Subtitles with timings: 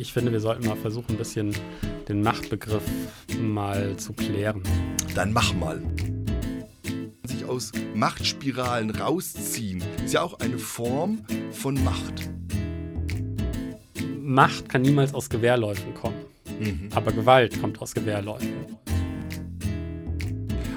[0.00, 1.54] ich finde, wir sollten mal versuchen, ein bisschen
[2.08, 2.82] den Machtbegriff
[3.38, 4.62] mal zu klären.
[5.14, 5.82] Dann mach mal.
[7.24, 12.30] Sich aus Machtspiralen rausziehen, ist ja auch eine Form von Macht.
[14.18, 16.24] Macht kann niemals aus Gewehrläufen kommen.
[16.58, 16.88] Mhm.
[16.94, 18.78] Aber Gewalt kommt aus Gewehrläufen.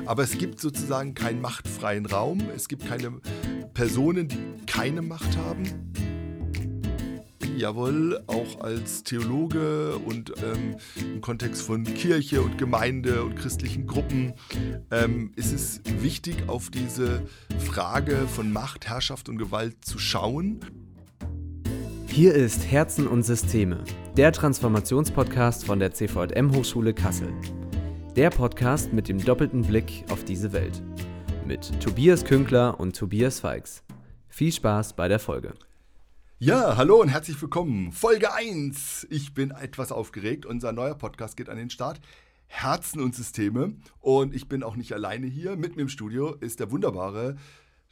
[0.05, 2.43] Aber es gibt sozusagen keinen machtfreien Raum.
[2.53, 3.21] Es gibt keine
[3.73, 5.93] Personen, die keine Macht haben
[7.57, 14.33] jawohl, auch als Theologe und ähm, im Kontext von Kirche und Gemeinde und christlichen Gruppen
[14.91, 17.23] ähm, ist es wichtig, auf diese
[17.59, 20.59] Frage von Macht, Herrschaft und Gewalt zu schauen.
[22.07, 23.83] Hier ist Herzen und Systeme,
[24.17, 27.33] der Transformationspodcast von der CVM Hochschule Kassel.
[28.15, 30.83] Der Podcast mit dem doppelten Blick auf diese Welt.
[31.47, 33.83] Mit Tobias Künkler und Tobias Feix.
[34.30, 35.53] Viel Spaß bei der Folge.
[36.45, 37.94] Ja, hallo und herzlich willkommen.
[37.94, 39.08] Folge 1.
[39.09, 40.45] Ich bin etwas aufgeregt.
[40.45, 42.02] Unser neuer Podcast geht an den Start.
[42.48, 43.78] Herzen und Systeme.
[44.02, 45.56] Und ich bin auch nicht alleine hier.
[45.56, 47.38] Mit mir im Studio ist der wunderbare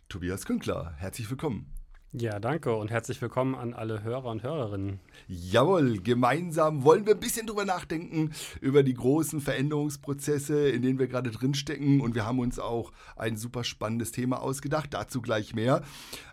[0.10, 0.96] Tobias Künkler.
[0.98, 1.72] Herzlich willkommen.
[2.14, 5.00] Ja, danke und herzlich willkommen an alle Hörer und Hörerinnen.
[5.30, 11.08] Jawohl, gemeinsam wollen wir ein bisschen drüber nachdenken, über die großen Veränderungsprozesse, in denen wir
[11.08, 12.02] gerade drinstecken.
[12.02, 15.84] Und wir haben uns auch ein super spannendes Thema ausgedacht, dazu gleich mehr.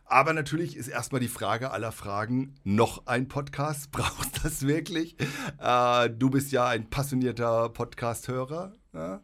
[0.05, 3.91] Aber natürlich ist erstmal die Frage aller Fragen, noch ein Podcast?
[3.93, 5.15] Braucht das wirklich?
[5.61, 8.73] Äh, du bist ja ein passionierter Podcast-Hörer.
[8.95, 9.21] Ja?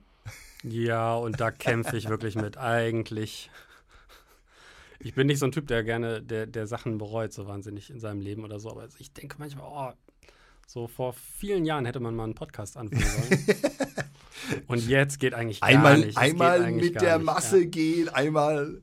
[0.63, 2.59] ja, und da kämpfe ich wirklich mit.
[2.59, 3.51] Eigentlich
[5.05, 8.01] ich bin nicht so ein Typ, der gerne, der, der Sachen bereut, so wahnsinnig in
[8.01, 8.71] seinem Leben oder so.
[8.71, 9.93] Aber ich denke manchmal, oh,
[10.67, 13.45] so vor vielen Jahren hätte man mal einen Podcast anfangen sollen.
[14.67, 16.19] Und jetzt geht eigentlich gar einmal, nicht.
[16.19, 17.69] einmal mit der nicht, Masse ja.
[17.69, 18.83] gehen, einmal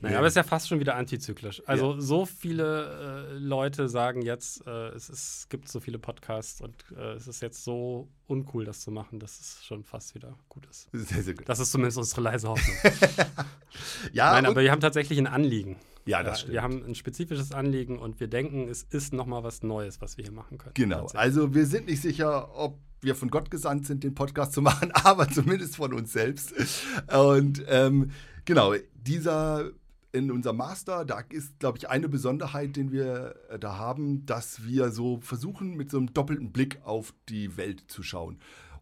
[0.00, 1.62] naja, aber es ist ja fast schon wieder antizyklisch.
[1.66, 2.00] Also ja.
[2.00, 7.14] so viele äh, Leute sagen jetzt, äh, es, ist, gibt so viele Podcasts und äh,
[7.14, 10.88] es ist jetzt so uncool, das zu machen, dass es schon fast wieder gut ist.
[10.92, 11.48] Sehr, sehr gut.
[11.48, 12.76] Das ist zumindest unsere leise Hoffnung.
[14.12, 15.76] ja, Nein, aber wir haben tatsächlich ein Anliegen.
[16.04, 16.52] Ja, das stimmt.
[16.52, 20.24] Wir haben ein spezifisches Anliegen und wir denken, es ist nochmal was Neues, was wir
[20.24, 20.74] hier machen können.
[20.74, 21.06] Genau.
[21.14, 24.90] Also wir sind nicht sicher, ob wir von Gott gesandt sind, den Podcast zu machen,
[24.92, 26.54] aber zumindest von uns selbst.
[27.12, 28.10] Und ähm,
[28.44, 29.70] genau, dieser
[30.16, 34.64] in unserem Master, da ist, glaube ich, eine Besonderheit, den wir äh, da haben, dass
[34.64, 38.38] wir so versuchen, mit so einem doppelten Blick auf die Welt zu schauen.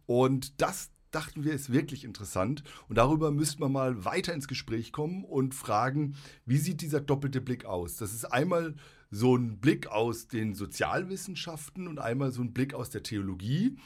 [0.06, 2.64] Und das dachten wir, ist wirklich interessant.
[2.88, 7.40] Und darüber müssten wir mal weiter ins Gespräch kommen und fragen, wie sieht dieser doppelte
[7.40, 7.96] Blick aus?
[7.96, 8.74] Das ist einmal
[9.10, 13.76] so ein Blick aus den Sozialwissenschaften und einmal so ein Blick aus der Theologie.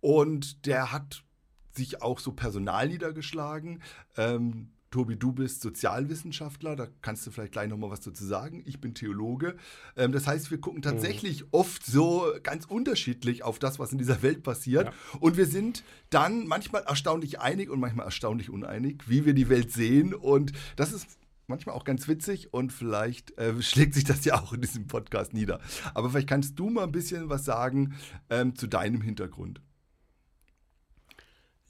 [0.00, 1.24] Und der hat
[1.72, 3.82] sich auch so personal niedergeschlagen.
[4.16, 8.62] Ähm, Tobi, du bist Sozialwissenschaftler, da kannst du vielleicht gleich nochmal was dazu sagen.
[8.66, 9.56] Ich bin Theologe.
[9.96, 11.48] Ähm, das heißt, wir gucken tatsächlich mhm.
[11.52, 14.86] oft so ganz unterschiedlich auf das, was in dieser Welt passiert.
[14.86, 14.92] Ja.
[15.20, 19.72] Und wir sind dann manchmal erstaunlich einig und manchmal erstaunlich uneinig, wie wir die Welt
[19.72, 20.14] sehen.
[20.14, 21.18] Und das ist
[21.48, 25.34] manchmal auch ganz witzig und vielleicht äh, schlägt sich das ja auch in diesem Podcast
[25.34, 25.60] nieder.
[25.94, 27.94] Aber vielleicht kannst du mal ein bisschen was sagen
[28.30, 29.60] ähm, zu deinem Hintergrund.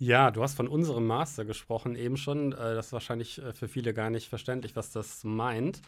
[0.01, 2.53] Ja, du hast von unserem Master gesprochen eben schon.
[2.53, 5.83] Äh, das ist wahrscheinlich äh, für viele gar nicht verständlich, was das meint.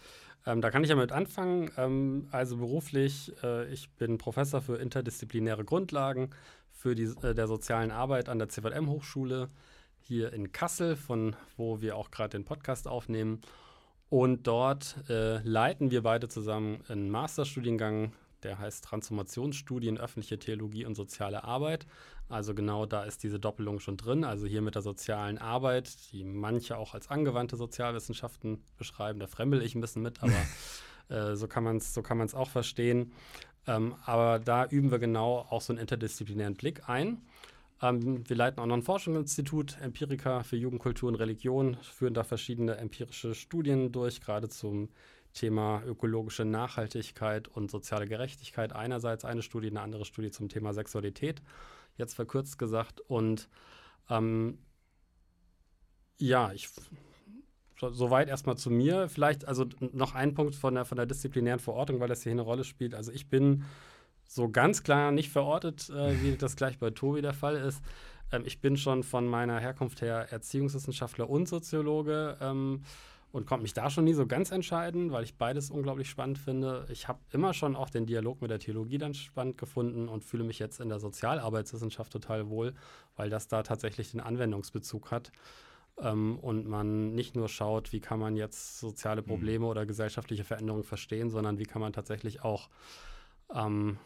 [0.46, 1.70] Ähm, da kann ich ja mit anfangen.
[1.76, 6.30] Ähm, also beruflich, äh, ich bin Professor für interdisziplinäre Grundlagen
[6.72, 9.48] für die, äh, der sozialen Arbeit an der CVM-Hochschule
[10.00, 13.42] hier in Kassel, von wo wir auch gerade den Podcast aufnehmen.
[14.08, 20.94] Und dort äh, leiten wir beide zusammen einen Masterstudiengang der heißt Transformationsstudien, öffentliche Theologie und
[20.94, 21.86] soziale Arbeit.
[22.28, 24.24] Also genau da ist diese Doppelung schon drin.
[24.24, 29.18] Also hier mit der sozialen Arbeit, die manche auch als angewandte Sozialwissenschaften beschreiben.
[29.18, 30.32] Da fremdel ich ein bisschen mit, aber
[31.08, 32.02] äh, so kann man es so
[32.34, 33.12] auch verstehen.
[33.66, 37.22] Ähm, aber da üben wir genau auch so einen interdisziplinären Blick ein.
[37.82, 42.76] Ähm, wir leiten auch noch ein Forschungsinstitut, Empirica für Jugendkultur und Religion, führen da verschiedene
[42.76, 44.88] empirische Studien durch, gerade zum
[45.32, 51.42] Thema ökologische Nachhaltigkeit und soziale Gerechtigkeit einerseits eine Studie, eine andere Studie zum Thema Sexualität,
[51.96, 53.00] jetzt verkürzt gesagt.
[53.00, 53.48] Und
[54.08, 54.58] ähm,
[56.18, 56.68] ja, ich
[57.88, 59.08] soweit erstmal zu mir.
[59.08, 62.42] Vielleicht also noch ein Punkt von der, von der disziplinären Verortung, weil das hier eine
[62.42, 62.94] Rolle spielt.
[62.94, 63.64] Also ich bin
[64.28, 67.82] so ganz klar nicht verortet, äh, wie das gleich bei Tobi der Fall ist.
[68.32, 72.36] Ähm, ich bin schon von meiner Herkunft her Erziehungswissenschaftler und Soziologe.
[72.40, 72.82] Ähm,
[73.32, 76.86] und konnte mich da schon nie so ganz entscheiden, weil ich beides unglaublich spannend finde.
[76.90, 80.44] Ich habe immer schon auch den Dialog mit der Theologie dann spannend gefunden und fühle
[80.44, 82.74] mich jetzt in der Sozialarbeitswissenschaft total wohl,
[83.16, 85.30] weil das da tatsächlich den Anwendungsbezug hat.
[85.98, 89.26] Ähm, und man nicht nur schaut, wie kann man jetzt soziale mhm.
[89.26, 89.70] Probleme mhm.
[89.70, 92.68] oder gesellschaftliche Veränderungen verstehen, sondern wie kann man tatsächlich auch
[93.54, 93.98] ähm,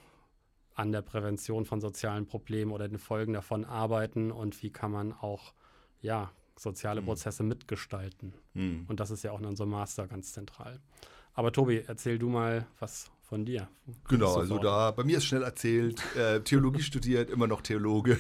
[0.75, 5.13] an der Prävention von sozialen Problemen oder den Folgen davon arbeiten und wie kann man
[5.13, 5.55] auch
[6.03, 7.07] ja, soziale mhm.
[7.07, 8.35] Prozesse mitgestalten.
[8.55, 8.85] Mhm.
[8.89, 10.81] Und das ist ja auch in unserem Master ganz zentral.
[11.35, 13.69] Aber Tobi, erzähl du mal was von dir.
[14.09, 18.19] Genau, also da, bei mir ist schnell erzählt, äh, Theologie studiert, immer noch Theologe.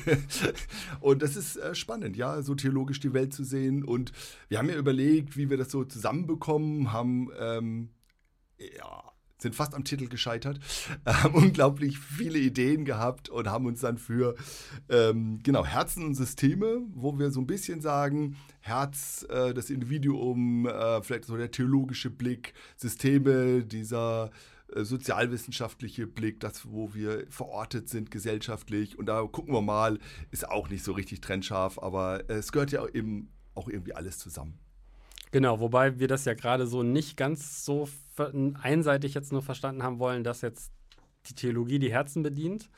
[1.01, 3.85] und das ist äh, spannend, ja, so theologisch die Welt zu sehen.
[3.85, 4.13] Und
[4.49, 7.91] wir haben ja überlegt, wie wir das so zusammenbekommen, haben ähm,
[8.59, 9.14] ja,
[9.45, 10.59] sind fast am Titel gescheitert,
[11.07, 14.35] haben unglaublich viele Ideen gehabt und haben uns dann für
[14.89, 20.67] ähm, genau Herzen und Systeme, wo wir so ein bisschen sagen, Herz, äh, das Individuum,
[20.67, 24.31] äh, vielleicht so der theologische Blick, Systeme, dieser
[24.75, 28.99] äh, sozialwissenschaftliche Blick, das, wo wir verortet sind gesellschaftlich.
[28.99, 29.99] Und da gucken wir mal,
[30.31, 34.59] ist auch nicht so richtig trennscharf, aber es gehört ja eben auch irgendwie alles zusammen.
[35.35, 37.89] Genau, wobei wir das ja gerade so nicht ganz so
[38.63, 40.71] einseitig jetzt nur verstanden haben wollen, dass jetzt
[41.27, 42.71] die Theologie die Herzen bedient,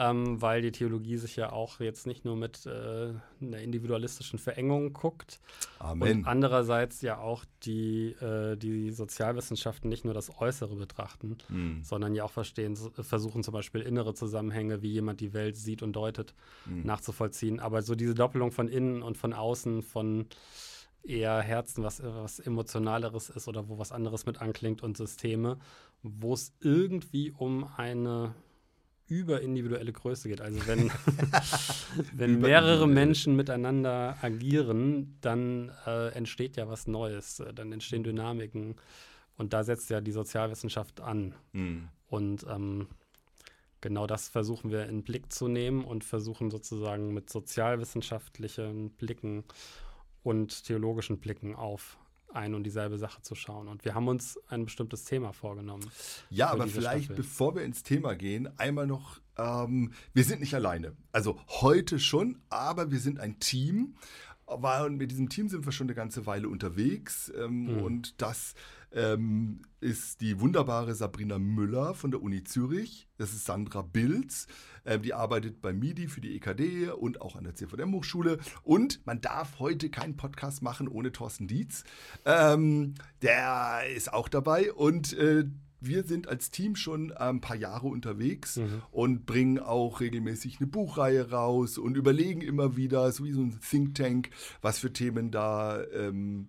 [0.00, 4.92] ähm, weil die Theologie sich ja auch jetzt nicht nur mit äh, einer individualistischen Verengung
[4.92, 5.38] guckt.
[5.78, 6.18] Amen.
[6.18, 11.84] Und andererseits ja auch die, äh, die Sozialwissenschaften nicht nur das Äußere betrachten, mhm.
[11.84, 15.92] sondern ja auch verstehen, versuchen zum Beispiel innere Zusammenhänge, wie jemand die Welt sieht und
[15.92, 16.34] deutet,
[16.66, 16.84] mhm.
[16.84, 17.60] nachzuvollziehen.
[17.60, 20.26] Aber so diese Doppelung von innen und von außen, von
[21.04, 25.58] eher Herzen, was, was Emotionaleres ist oder wo was anderes mit anklingt und Systeme,
[26.02, 28.34] wo es irgendwie um eine
[29.06, 30.40] überindividuelle Größe geht.
[30.40, 30.90] Also wenn,
[32.14, 38.76] wenn mehrere Menschen miteinander agieren, dann äh, entsteht ja was Neues, dann entstehen Dynamiken.
[39.36, 41.34] Und da setzt ja die Sozialwissenschaft an.
[41.52, 41.88] Mhm.
[42.08, 42.88] Und ähm,
[43.80, 49.44] genau das versuchen wir in Blick zu nehmen und versuchen sozusagen mit sozialwissenschaftlichen Blicken
[50.24, 51.98] und theologischen Blicken auf
[52.32, 53.68] ein und dieselbe Sache zu schauen.
[53.68, 55.88] Und wir haben uns ein bestimmtes Thema vorgenommen.
[56.30, 57.22] Ja, aber vielleicht, Staffel.
[57.22, 60.96] bevor wir ins Thema gehen, einmal noch, ähm, wir sind nicht alleine.
[61.12, 63.94] Also heute schon, aber wir sind ein Team.
[64.46, 67.32] Weil mit diesem Team sind wir schon eine ganze Weile unterwegs.
[67.34, 67.82] Ähm, mhm.
[67.82, 68.54] Und das
[68.94, 73.08] ähm, ist die wunderbare Sabrina Müller von der Uni Zürich.
[73.18, 74.46] Das ist Sandra Bilz.
[74.86, 78.38] Ähm, die arbeitet bei MIDI für die EKD und auch an der CVM-Hochschule.
[78.62, 81.84] Und man darf heute keinen Podcast machen ohne Thorsten Dietz.
[82.24, 84.72] Ähm, der ist auch dabei.
[84.72, 85.44] Und äh,
[85.80, 88.82] wir sind als Team schon ein paar Jahre unterwegs mhm.
[88.90, 93.58] und bringen auch regelmäßig eine Buchreihe raus und überlegen immer wieder, so wie so ein
[93.60, 94.30] Think Tank,
[94.62, 96.48] was für Themen da ähm,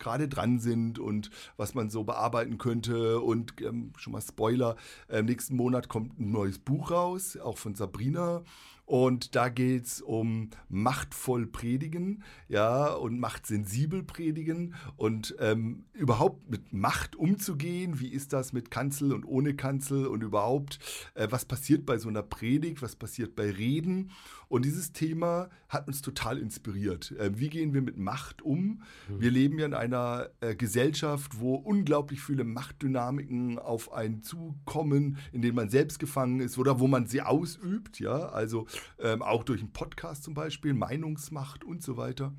[0.00, 3.20] gerade dran sind und was man so bearbeiten könnte.
[3.20, 4.76] Und ähm, schon mal Spoiler,
[5.08, 8.42] äh, nächsten Monat kommt ein neues Buch raus, auch von Sabrina.
[8.90, 16.72] Und da geht es um machtvoll predigen, ja, und machtsensibel predigen und ähm, überhaupt mit
[16.72, 18.00] Macht umzugehen.
[18.00, 20.80] Wie ist das mit Kanzel und ohne Kanzel und überhaupt,
[21.14, 24.10] äh, was passiert bei so einer Predigt, was passiert bei Reden?
[24.48, 27.12] Und dieses Thema hat uns total inspiriert.
[27.12, 28.82] Äh, wie gehen wir mit Macht um?
[29.08, 29.20] Mhm.
[29.20, 35.42] Wir leben ja in einer äh, Gesellschaft, wo unglaublich viele Machtdynamiken auf einen zukommen, in
[35.42, 38.00] denen man selbst gefangen ist oder wo man sie ausübt.
[38.00, 38.66] Ja, also
[38.98, 42.32] ähm, auch durch einen Podcast zum Beispiel, Meinungsmacht und so weiter.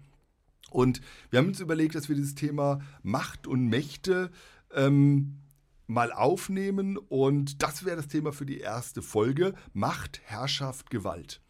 [0.70, 4.32] Und wir haben uns überlegt, dass wir dieses Thema Macht und Mächte
[4.74, 5.40] ähm,
[5.88, 6.98] mal aufnehmen.
[6.98, 11.42] Und das wäre das Thema für die erste Folge: Macht, Herrschaft, Gewalt.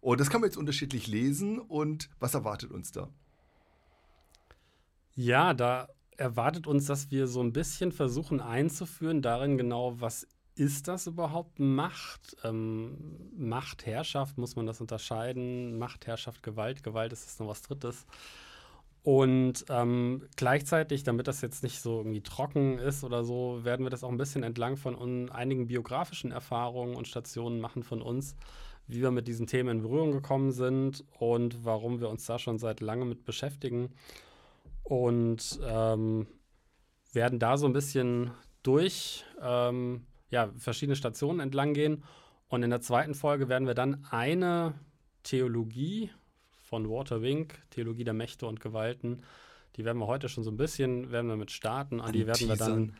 [0.00, 1.58] Und das kann man jetzt unterschiedlich lesen.
[1.58, 3.08] Und was erwartet uns da?
[5.14, 10.88] Ja, da erwartet uns, dass wir so ein bisschen versuchen einzuführen darin genau, was ist
[10.88, 12.36] das überhaupt Macht?
[12.44, 12.96] Ähm,
[13.36, 15.78] Macht, Herrschaft, muss man das unterscheiden?
[15.78, 16.82] Macht, Herrschaft, Gewalt.
[16.82, 18.06] Gewalt ist jetzt noch was Drittes.
[19.02, 23.90] Und ähm, gleichzeitig, damit das jetzt nicht so irgendwie trocken ist oder so, werden wir
[23.90, 28.36] das auch ein bisschen entlang von einigen biografischen Erfahrungen und Stationen machen von uns
[28.90, 32.58] wie wir mit diesen Themen in Berührung gekommen sind und warum wir uns da schon
[32.58, 33.90] seit langem mit beschäftigen.
[34.82, 36.26] Und ähm,
[37.12, 42.04] werden da so ein bisschen durch ähm, ja, verschiedene Stationen entlang gehen.
[42.48, 44.74] Und in der zweiten Folge werden wir dann eine
[45.22, 46.10] Theologie
[46.62, 49.22] von Walter Wink, Theologie der Mächte und Gewalten,
[49.76, 52.00] die werden wir heute schon so ein bisschen, werden wir mit starten.
[52.00, 52.94] Und die werden wir dann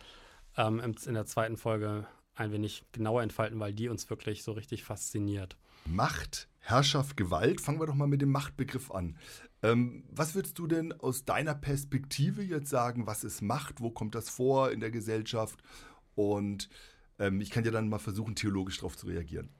[0.57, 4.85] ähm, in der zweiten Folge ein wenig genauer entfalten, weil die uns wirklich so richtig
[4.85, 5.57] fasziniert.
[5.85, 7.61] Macht, Herrschaft, Gewalt.
[7.61, 9.17] Fangen wir doch mal mit dem Machtbegriff an.
[9.63, 13.81] Ähm, was würdest du denn aus deiner Perspektive jetzt sagen, was ist Macht?
[13.81, 15.61] Wo kommt das vor in der Gesellschaft?
[16.15, 16.69] Und
[17.21, 19.51] ähm, ich kann ja dann mal versuchen, theologisch darauf zu reagieren.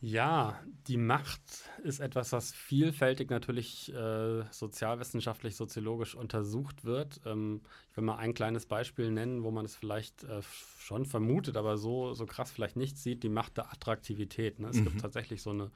[0.00, 1.40] Ja, die Macht
[1.82, 7.22] ist etwas, was vielfältig natürlich äh, sozialwissenschaftlich, soziologisch untersucht wird.
[7.24, 10.42] Ähm, ich will mal ein kleines Beispiel nennen, wo man es vielleicht äh,
[10.78, 14.58] schon vermutet, aber so, so krass vielleicht nicht sieht, die Macht der Attraktivität.
[14.58, 14.68] Ne?
[14.68, 14.84] Es mhm.
[14.84, 15.70] gibt tatsächlich so eine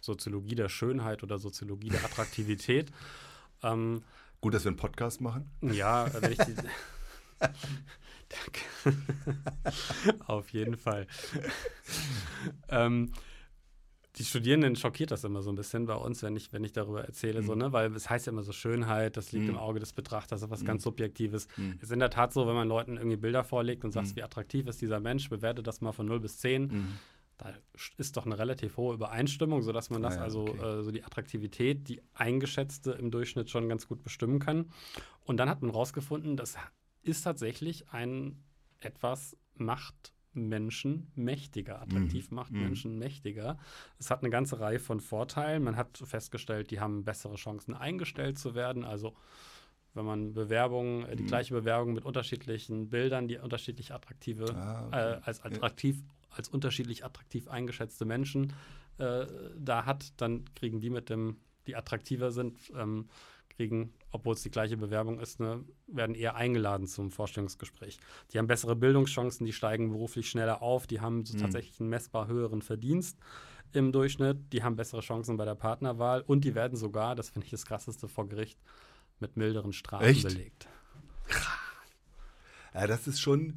[0.00, 2.90] Soziologie der Schönheit oder Soziologie der Attraktivität.
[3.62, 4.02] ähm,
[4.40, 5.48] Gut, dass wir einen Podcast machen.
[5.62, 6.54] Ja, wenn ich die.
[10.26, 11.06] Auf jeden Fall.
[12.68, 13.12] ähm,
[14.16, 17.04] die Studierenden schockiert das immer so ein bisschen bei uns, wenn ich, wenn ich darüber
[17.04, 17.46] erzähle, mhm.
[17.46, 17.72] so, ne?
[17.72, 19.50] weil es heißt ja immer so Schönheit, das liegt mhm.
[19.50, 20.66] im Auge des Betrachters, das ist was mhm.
[20.66, 21.48] ganz Subjektives.
[21.56, 21.74] Mhm.
[21.78, 24.16] Es ist in der Tat so, wenn man Leuten irgendwie Bilder vorlegt und sagt, mhm.
[24.16, 26.98] wie attraktiv ist dieser Mensch, bewerte das mal von 0 bis 10, mhm.
[27.38, 27.54] da
[27.98, 30.80] ist doch eine relativ hohe Übereinstimmung, sodass man das ah, ja, also, okay.
[30.80, 34.70] äh, so die Attraktivität, die eingeschätzte im Durchschnitt schon ganz gut bestimmen kann.
[35.24, 36.56] Und dann hat man rausgefunden, das
[37.02, 38.42] ist tatsächlich ein
[38.80, 42.34] etwas macht Menschen mächtiger, attraktiv mhm.
[42.34, 42.60] macht mhm.
[42.60, 43.58] Menschen mächtiger.
[43.98, 45.64] Es hat eine ganze Reihe von Vorteilen.
[45.64, 48.84] Man hat festgestellt, die haben bessere Chancen eingestellt zu werden.
[48.84, 49.14] Also
[49.94, 51.28] wenn man Bewerbungen, äh, die mhm.
[51.28, 54.96] gleiche Bewerbung mit unterschiedlichen Bildern, die unterschiedlich attraktive, ah, okay.
[54.96, 58.52] äh, als attraktiv, als unterschiedlich attraktiv eingeschätzte Menschen
[58.98, 59.26] äh,
[59.58, 63.08] da hat, dann kriegen die mit dem, die attraktiver sind, ähm,
[63.50, 67.98] kriegen, obwohl es die gleiche Bewerbung ist, ne, werden eher eingeladen zum Vorstellungsgespräch.
[68.32, 71.42] Die haben bessere Bildungschancen, die steigen beruflich schneller auf, die haben so mhm.
[71.42, 73.18] tatsächlich einen messbar höheren Verdienst
[73.72, 77.44] im Durchschnitt, die haben bessere Chancen bei der Partnerwahl und die werden sogar, das finde
[77.44, 78.58] ich das krasseste vor Gericht,
[79.20, 80.24] mit milderen Strafen Echt?
[80.24, 80.68] belegt.
[82.74, 83.56] Ja, das ist schon,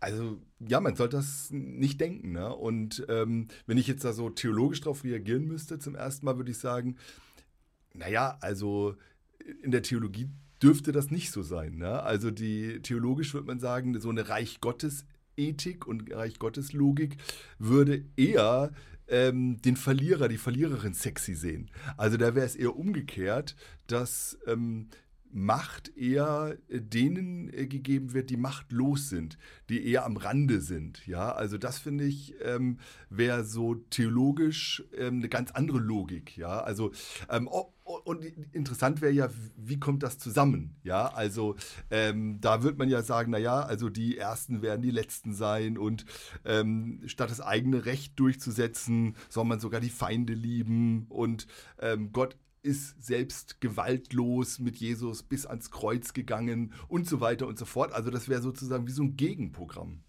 [0.00, 2.32] also ja, man sollte das nicht denken.
[2.32, 2.54] Ne?
[2.54, 6.50] Und ähm, wenn ich jetzt da so theologisch drauf reagieren müsste, zum ersten Mal würde
[6.50, 6.96] ich sagen,
[7.94, 8.96] naja, also
[9.62, 10.28] in der Theologie
[10.62, 11.76] dürfte das nicht so sein.
[11.76, 12.02] Ne?
[12.02, 15.04] Also die theologisch würde man sagen, so eine Reich Gottes
[15.36, 17.16] Ethik und Reich Gottes Logik
[17.58, 18.72] würde eher
[19.06, 21.70] ähm, den Verlierer, die Verliererin sexy sehen.
[21.96, 24.88] Also da wäre es eher umgekehrt, dass ähm,
[25.30, 31.06] Macht eher äh, denen äh, gegeben wird, die machtlos sind, die eher am Rande sind.
[31.06, 32.78] Ja, also das finde ich ähm,
[33.10, 36.36] wäre so theologisch ähm, eine ganz andere Logik.
[36.36, 36.92] Ja, also
[37.28, 37.72] ähm, oh,
[38.04, 40.76] und interessant wäre ja, wie kommt das zusammen?
[40.82, 41.56] Ja, also
[41.90, 46.04] ähm, da wird man ja sagen, naja, also die Ersten werden die Letzten sein und
[46.44, 51.46] ähm, statt das eigene Recht durchzusetzen, soll man sogar die Feinde lieben und
[51.80, 57.58] ähm, Gott ist selbst gewaltlos mit Jesus bis ans Kreuz gegangen und so weiter und
[57.58, 57.92] so fort.
[57.92, 60.02] Also das wäre sozusagen wie so ein Gegenprogramm.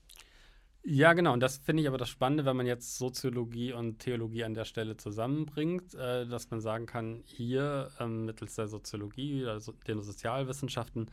[0.83, 1.33] Ja, genau.
[1.33, 4.65] Und das finde ich aber das Spannende, wenn man jetzt Soziologie und Theologie an der
[4.65, 11.11] Stelle zusammenbringt, äh, dass man sagen kann, hier ähm, mittels der Soziologie, also den Sozialwissenschaften,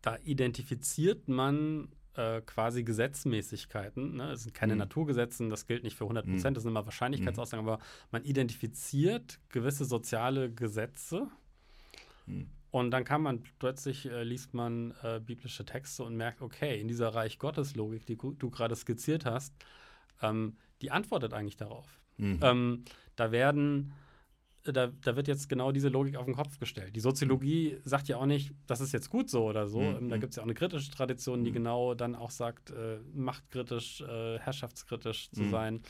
[0.00, 4.16] da identifiziert man äh, quasi Gesetzmäßigkeiten.
[4.16, 4.32] Ne?
[4.32, 4.80] Es sind keine mhm.
[4.80, 6.54] Naturgesetze, das gilt nicht für 100 Prozent, mhm.
[6.54, 7.72] das sind immer Wahrscheinlichkeitsaussagen, mhm.
[7.72, 11.28] aber man identifiziert gewisse soziale Gesetze.
[12.26, 12.48] Mhm.
[12.70, 16.88] Und dann kann man plötzlich äh, liest man äh, biblische Texte und merkt, okay, in
[16.88, 19.54] dieser Reich Gottes Logik, die du gerade skizziert hast,
[20.20, 22.00] ähm, die antwortet eigentlich darauf.
[22.18, 22.38] Mhm.
[22.42, 23.92] Ähm, da werden
[24.72, 26.94] da, da, wird jetzt genau diese Logik auf den Kopf gestellt.
[26.96, 29.80] Die Soziologie sagt ja auch nicht, das ist jetzt gut so oder so.
[29.80, 30.08] Mhm.
[30.08, 31.54] Da gibt es ja auch eine kritische Tradition, die mhm.
[31.54, 35.50] genau dann auch sagt, äh, machtkritisch, äh, herrschaftskritisch zu mhm.
[35.50, 35.82] sein.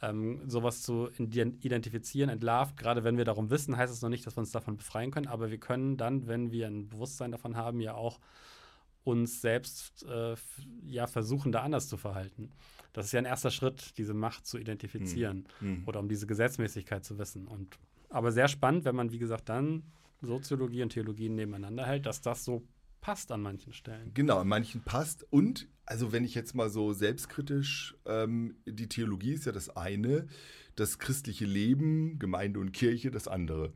[0.00, 2.76] Ähm, sowas zu identifizieren, entlarvt.
[2.76, 5.28] Gerade wenn wir darum wissen, heißt es noch nicht, dass wir uns davon befreien können,
[5.28, 8.18] aber wir können dann, wenn wir ein Bewusstsein davon haben, ja auch
[9.04, 10.34] uns selbst äh,
[10.86, 12.50] ja versuchen, da anders zu verhalten.
[12.92, 15.68] Das ist ja ein erster Schritt, diese Macht zu identifizieren mhm.
[15.68, 15.82] mhm.
[15.86, 17.46] oder um diese Gesetzmäßigkeit zu wissen.
[17.46, 17.78] Und
[18.12, 19.84] aber sehr spannend, wenn man, wie gesagt, dann
[20.20, 22.66] Soziologie und Theologie nebeneinander hält, dass das so
[23.00, 24.12] passt an manchen Stellen.
[24.14, 25.26] Genau, an manchen passt.
[25.30, 30.26] Und, also wenn ich jetzt mal so selbstkritisch, ähm, die Theologie ist ja das eine,
[30.76, 33.72] das christliche Leben, Gemeinde und Kirche das andere.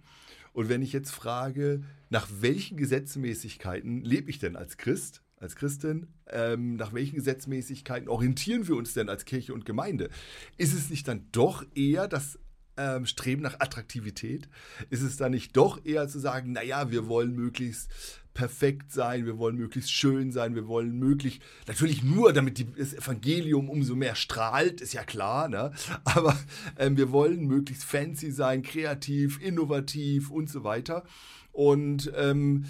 [0.52, 6.07] Und wenn ich jetzt frage, nach welchen Gesetzmäßigkeiten lebe ich denn als Christ, als Christin,
[6.28, 10.09] ähm, nach welchen Gesetzmäßigkeiten orientieren wir uns denn als Kirche und Gemeinde?
[10.57, 12.38] Ist es nicht dann doch eher das
[12.76, 14.49] ähm, Streben nach Attraktivität?
[14.90, 17.90] Ist es da nicht doch eher zu sagen, naja, wir wollen möglichst
[18.37, 22.92] perfekt sein, wir wollen möglichst schön sein, wir wollen möglichst, natürlich nur, damit die, das
[22.92, 25.73] Evangelium umso mehr strahlt, ist ja klar, ne?
[26.04, 26.38] aber
[26.78, 31.04] ähm, wir wollen möglichst fancy sein, kreativ, innovativ und so weiter.
[31.50, 32.66] Und ähm,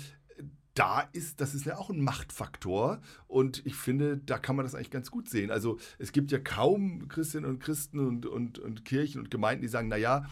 [0.76, 4.75] da ist, das ist ja auch ein Machtfaktor und ich finde, da kann man das
[4.75, 5.50] eigentlich ganz gut sehen.
[5.50, 9.68] Also es gibt ja kaum Christinnen und Christen und, und, und Kirchen und Gemeinden, die
[9.68, 10.26] sagen, naja,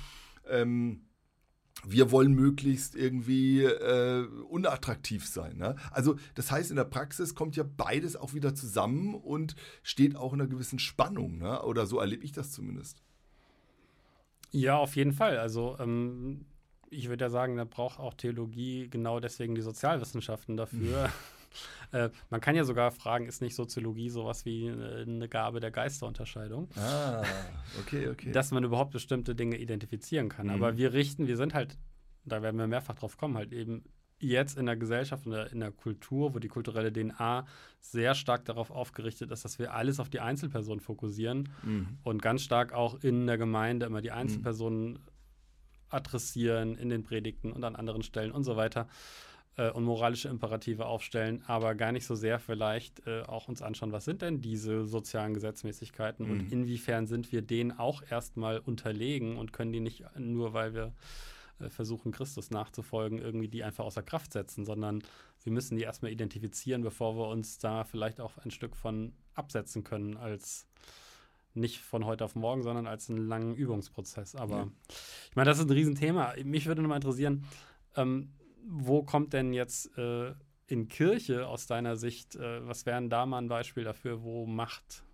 [0.49, 1.01] ähm,
[1.87, 5.57] wir wollen möglichst irgendwie äh, unattraktiv sein.
[5.57, 5.77] Ne?
[5.91, 10.33] Also das heißt, in der Praxis kommt ja beides auch wieder zusammen und steht auch
[10.33, 11.39] in einer gewissen Spannung.
[11.39, 11.63] Ne?
[11.63, 13.03] Oder so erlebe ich das zumindest.
[14.51, 15.39] Ja, auf jeden Fall.
[15.39, 16.47] Also ähm,
[16.95, 21.09] ich würde ja sagen, da braucht auch Theologie genau deswegen die Sozialwissenschaften dafür.
[21.09, 21.13] Mhm.
[21.99, 26.69] äh, man kann ja sogar fragen, ist nicht Soziologie sowas wie eine Gabe der Geisterunterscheidung?
[26.77, 27.23] Ah,
[27.81, 28.33] okay, okay.
[28.33, 30.47] Dass man überhaupt bestimmte Dinge identifizieren kann.
[30.47, 30.53] Mhm.
[30.55, 31.79] Aber wir richten, wir sind halt,
[32.25, 33.85] da werden wir mehrfach drauf kommen, halt eben
[34.21, 37.47] jetzt in der Gesellschaft, in der, in der Kultur, wo die kulturelle DNA
[37.81, 41.99] sehr stark darauf aufgerichtet ist, dass wir alles auf die Einzelperson fokussieren mhm.
[42.05, 44.17] und ganz stark auch in der Gemeinde immer die mhm.
[44.17, 44.99] Einzelpersonen mhm
[45.95, 48.89] adressieren in den Predigten und an anderen Stellen und so weiter
[49.57, 53.93] äh, und moralische Imperative aufstellen, aber gar nicht so sehr vielleicht äh, auch uns anschauen,
[53.93, 56.33] was sind denn diese sozialen Gesetzmäßigkeiten mhm.
[56.33, 60.93] und inwiefern sind wir denen auch erstmal unterlegen und können die nicht nur, weil wir
[61.61, 65.03] äh, versuchen, Christus nachzufolgen, irgendwie die einfach außer Kraft setzen, sondern
[65.43, 69.85] wir müssen die erstmal identifizieren, bevor wir uns da vielleicht auch ein Stück von absetzen
[69.85, 70.67] können als
[71.55, 74.35] nicht von heute auf morgen, sondern als einen langen Übungsprozess.
[74.35, 74.71] Aber ja.
[75.31, 76.35] ich meine, das ist ein Riesenthema.
[76.45, 77.45] Mich würde nochmal interessieren,
[77.97, 78.33] ähm,
[78.67, 80.33] wo kommt denn jetzt äh,
[80.67, 85.05] in Kirche aus deiner Sicht, äh, was wäre da mal ein Beispiel dafür, wo Macht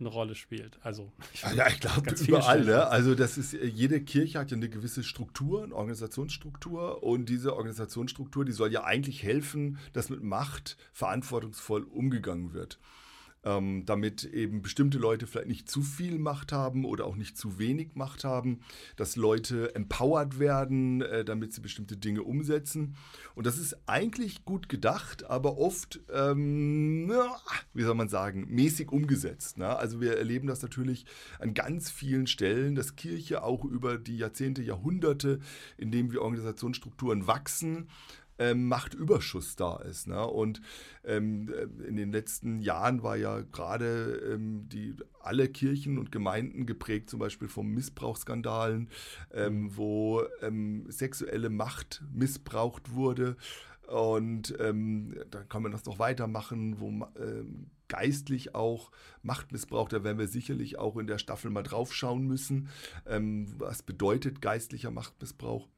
[0.00, 0.78] eine Rolle spielt.
[0.82, 2.64] Also ich, ja, ich glaube überall.
[2.64, 2.86] Ne?
[2.88, 8.44] Also das ist jede Kirche hat ja eine gewisse Struktur, eine Organisationsstruktur und diese Organisationsstruktur,
[8.44, 12.80] die soll ja eigentlich helfen, dass mit Macht verantwortungsvoll umgegangen wird
[13.44, 17.58] ähm, damit eben bestimmte Leute vielleicht nicht zu viel Macht haben oder auch nicht zu
[17.58, 18.60] wenig Macht haben,
[18.96, 22.96] dass Leute empowered werden, äh, damit sie bestimmte Dinge umsetzen.
[23.34, 27.12] Und das ist eigentlich gut gedacht, aber oft, ähm,
[27.74, 29.58] wie soll man sagen, mäßig umgesetzt.
[29.58, 29.76] Ne?
[29.76, 31.04] Also wir erleben das natürlich
[31.38, 35.40] an ganz vielen Stellen, dass Kirche auch über die Jahrzehnte, Jahrhunderte,
[35.76, 37.88] in dem wir Organisationsstrukturen wachsen,
[38.38, 40.06] ähm, Machtüberschuss da ist.
[40.06, 40.26] Ne?
[40.26, 40.60] Und
[41.04, 46.66] ähm, äh, in den letzten Jahren war ja gerade ähm, die alle Kirchen und Gemeinden
[46.66, 48.88] geprägt, zum Beispiel von Missbrauchsskandalen,
[49.32, 49.76] ähm, mhm.
[49.76, 53.36] wo ähm, sexuelle Macht missbraucht wurde.
[53.86, 56.88] Und ähm, dann kann man das noch weitermachen, wo
[57.20, 58.90] ähm, geistlich auch
[59.22, 62.68] Machtmissbrauch, da werden wir sicherlich auch in der Staffel mal draufschauen müssen.
[63.06, 65.68] Ähm, was bedeutet geistlicher Machtmissbrauch?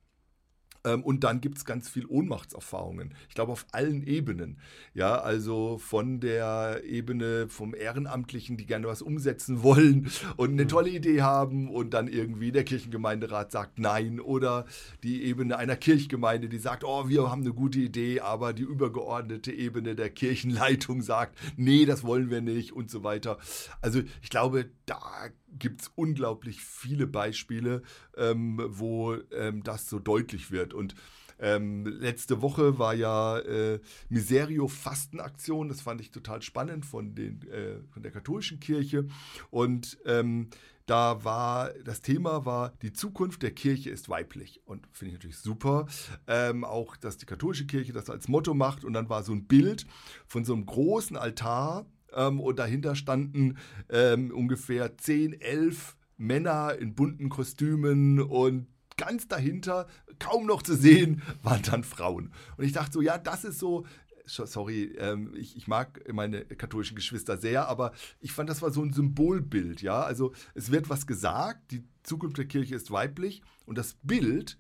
[0.87, 3.13] Ähm, und dann gibt es ganz viel Ohnmachtserfahrungen.
[3.29, 4.59] Ich glaube, auf allen Ebenen.
[4.95, 10.69] Ja, also von der Ebene vom Ehrenamtlichen, die gerne was umsetzen wollen und eine mhm.
[10.69, 14.65] tolle Idee haben und dann irgendwie der Kirchengemeinderat sagt Nein oder
[15.03, 19.53] die Ebene einer Kirchgemeinde, die sagt, oh, wir haben eine gute Idee, aber die übergeordnete
[19.53, 23.39] Ebene der Kirchenleitung sagt, nee, das wollen wir nicht und so weiter.
[23.81, 27.83] Also ich glaube, da gibt es unglaublich viele Beispiele,
[28.17, 30.75] ähm, wo ähm, das so deutlich wird.
[30.75, 30.95] Und
[31.39, 37.47] ähm, letzte Woche war ja äh, Miserio Fastenaktion, das fand ich total spannend von, den,
[37.51, 39.07] äh, von der katholischen Kirche.
[39.51, 40.49] Und ähm,
[40.87, 45.39] da war das Thema war die Zukunft der Kirche ist weiblich und finde ich natürlich
[45.39, 45.87] super
[46.29, 49.47] ähm, auch dass die katholische Kirche das als Motto macht und dann war so ein
[49.47, 49.85] Bild
[50.29, 56.95] von so einem großen Altar ähm, und dahinter standen ähm, ungefähr 10, 11 Männer in
[56.95, 59.87] bunten Kostümen und ganz dahinter,
[60.19, 62.33] kaum noch zu sehen, waren dann Frauen.
[62.57, 63.85] Und ich dachte so, ja, das ist so,
[64.27, 68.83] sorry, ähm, ich, ich, mag meine katholischen Geschwister sehr, aber ich fand, das war so
[68.83, 70.03] ein Symbolbild, ja.
[70.03, 74.59] Also es wird was gesagt, die Zukunft der Kirche ist weiblich und das Bild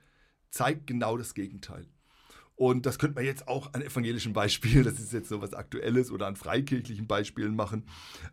[0.50, 1.88] zeigt genau das Gegenteil.
[2.56, 6.10] Und das könnte man jetzt auch an evangelischen Beispielen, das ist jetzt so was Aktuelles,
[6.10, 7.84] oder an freikirchlichen Beispielen machen.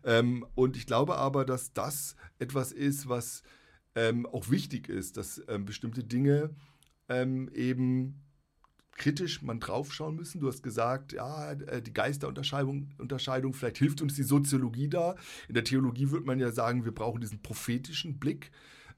[0.02, 3.42] Ähm, und ich glaube aber, dass das etwas ist, was
[3.94, 6.50] ähm, auch wichtig ist, dass ähm, bestimmte Dinge
[7.08, 8.22] ähm, eben
[8.96, 10.40] kritisch man draufschauen müssen.
[10.40, 15.16] Du hast gesagt, ja, äh, die Geisterunterscheidung, Unterscheidung, vielleicht hilft uns die Soziologie da.
[15.48, 18.50] In der Theologie würde man ja sagen, wir brauchen diesen prophetischen Blick,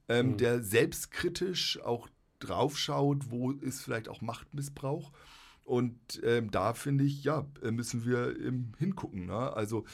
[0.08, 0.36] ähm, mhm.
[0.36, 2.08] der selbstkritisch auch
[2.40, 5.12] draufschaut, wo ist vielleicht auch Machtmissbrauch.
[5.64, 9.26] Und ähm, da finde ich, ja, äh, müssen wir ähm, hingucken.
[9.26, 9.52] Ne?
[9.52, 9.84] Also,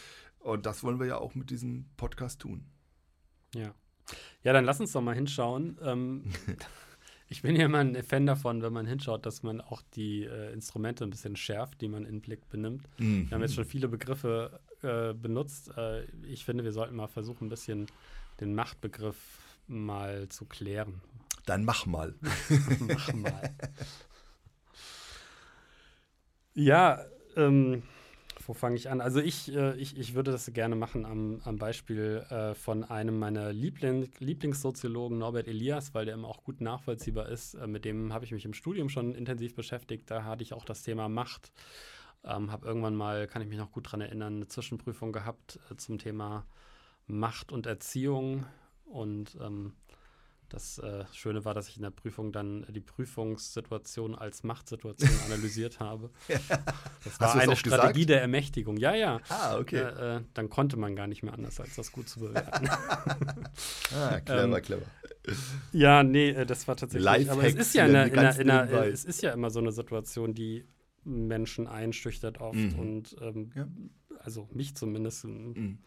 [0.40, 2.66] und das wollen wir ja auch mit diesem Podcast tun.
[3.54, 3.74] Ja.
[4.42, 5.78] Ja, dann lass uns doch mal hinschauen.
[5.82, 6.24] Ähm,
[7.28, 10.52] ich bin ja immer ein Fan davon, wenn man hinschaut, dass man auch die äh,
[10.52, 12.86] Instrumente ein bisschen schärft, die man in Blick benimmt.
[12.98, 13.30] Mhm.
[13.30, 15.70] Wir haben jetzt schon viele Begriffe äh, benutzt.
[15.76, 17.86] Äh, ich finde, wir sollten mal versuchen, ein bisschen
[18.40, 19.16] den Machtbegriff
[19.68, 21.00] mal zu klären.
[21.46, 22.14] Dann mach mal.
[22.80, 23.54] mach mal.
[26.54, 27.04] Ja,
[27.36, 27.82] ähm,
[28.46, 29.00] wo fange ich an?
[29.00, 33.18] Also ich, äh, ich, ich würde das gerne machen am, am Beispiel äh, von einem
[33.18, 37.54] meiner Liebling, Lieblingssoziologen, Norbert Elias, weil der immer auch gut nachvollziehbar ist.
[37.54, 40.10] Äh, mit dem habe ich mich im Studium schon intensiv beschäftigt.
[40.10, 41.52] Da hatte ich auch das Thema Macht.
[42.24, 45.76] Ähm, habe irgendwann mal, kann ich mich noch gut daran erinnern, eine Zwischenprüfung gehabt äh,
[45.76, 46.46] zum Thema
[47.06, 48.46] Macht und Erziehung.
[48.84, 49.72] Und ähm,
[50.52, 55.80] das äh, Schöne war, dass ich in der Prüfung dann die Prüfungssituation als Machtsituation analysiert
[55.80, 56.10] habe.
[57.04, 58.10] Das war eine Strategie gesagt?
[58.10, 58.76] der Ermächtigung.
[58.76, 59.20] Ja, ja.
[59.28, 59.76] Ah, okay.
[59.76, 62.68] Äh, äh, dann konnte man gar nicht mehr anders, als das gut zu bewerten.
[63.96, 64.86] ah, clever, ähm, clever.
[65.72, 67.30] Ja, nee, äh, das war tatsächlich.
[67.30, 70.66] aber es ist ja in in in es ist ja immer so eine Situation, die
[71.04, 72.78] Menschen einschüchtert oft mhm.
[72.78, 73.66] und ähm, ja.
[74.20, 75.24] also mich zumindest.
[75.24, 75.78] Mhm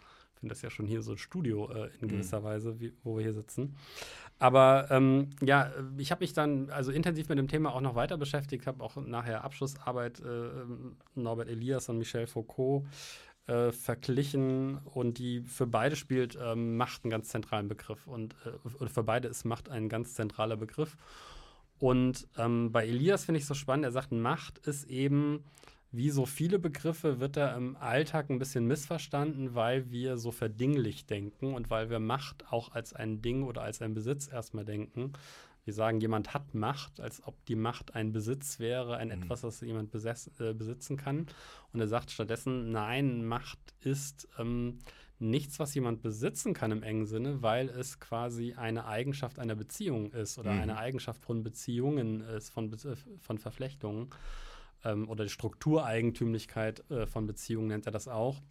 [0.45, 2.12] finde das ja schon hier so ein Studio äh, in mhm.
[2.12, 2.43] gewisser mhm.
[2.43, 3.75] Weise, wie, wo wir hier sitzen.
[4.38, 8.17] Aber ähm, ja, ich habe mich dann also intensiv mit dem Thema auch noch weiter
[8.17, 10.50] beschäftigt, habe auch nachher Abschlussarbeit äh,
[11.15, 12.84] Norbert Elias und Michel Foucault
[13.48, 18.88] äh, verglichen und die für beide spielt ähm, Macht einen ganz zentralen Begriff und äh,
[18.88, 20.98] für beide ist Macht ein ganz zentraler Begriff.
[21.78, 25.43] Und ähm, bei Elias finde ich so spannend, er sagt, Macht ist eben
[25.95, 31.05] wie so viele Begriffe wird er im Alltag ein bisschen missverstanden, weil wir so verdinglich
[31.05, 35.13] denken und weil wir Macht auch als ein Ding oder als ein Besitz erstmal denken.
[35.63, 39.23] Wir sagen, jemand hat Macht, als ob die Macht ein Besitz wäre, ein mhm.
[39.23, 41.27] etwas, das jemand besessen, äh, besitzen kann.
[41.71, 44.79] Und er sagt stattdessen, nein, Macht ist ähm,
[45.17, 50.12] nichts, was jemand besitzen kann im engen Sinne, weil es quasi eine Eigenschaft einer Beziehung
[50.12, 50.62] ist oder mhm.
[50.62, 54.10] eine Eigenschaft von Beziehungen ist, von, äh, von Verflechtungen
[54.86, 58.41] ähm, oder die Struktureigentümlichkeit äh, von Beziehungen nennt er das auch.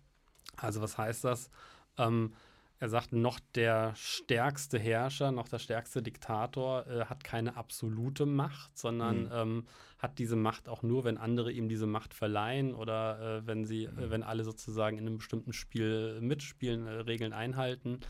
[0.56, 1.50] Also was heißt das?
[1.96, 2.34] Ähm,
[2.80, 8.76] er sagt, noch der stärkste Herrscher, noch der stärkste Diktator äh, hat keine absolute Macht,
[8.76, 9.30] sondern mhm.
[9.32, 9.66] ähm,
[9.98, 13.84] hat diese Macht auch nur, wenn andere ihm diese Macht verleihen oder äh, wenn sie,
[13.84, 13.98] äh, mhm.
[13.98, 18.00] äh, wenn alle sozusagen in einem bestimmten Spiel mitspielen, äh, Regeln einhalten.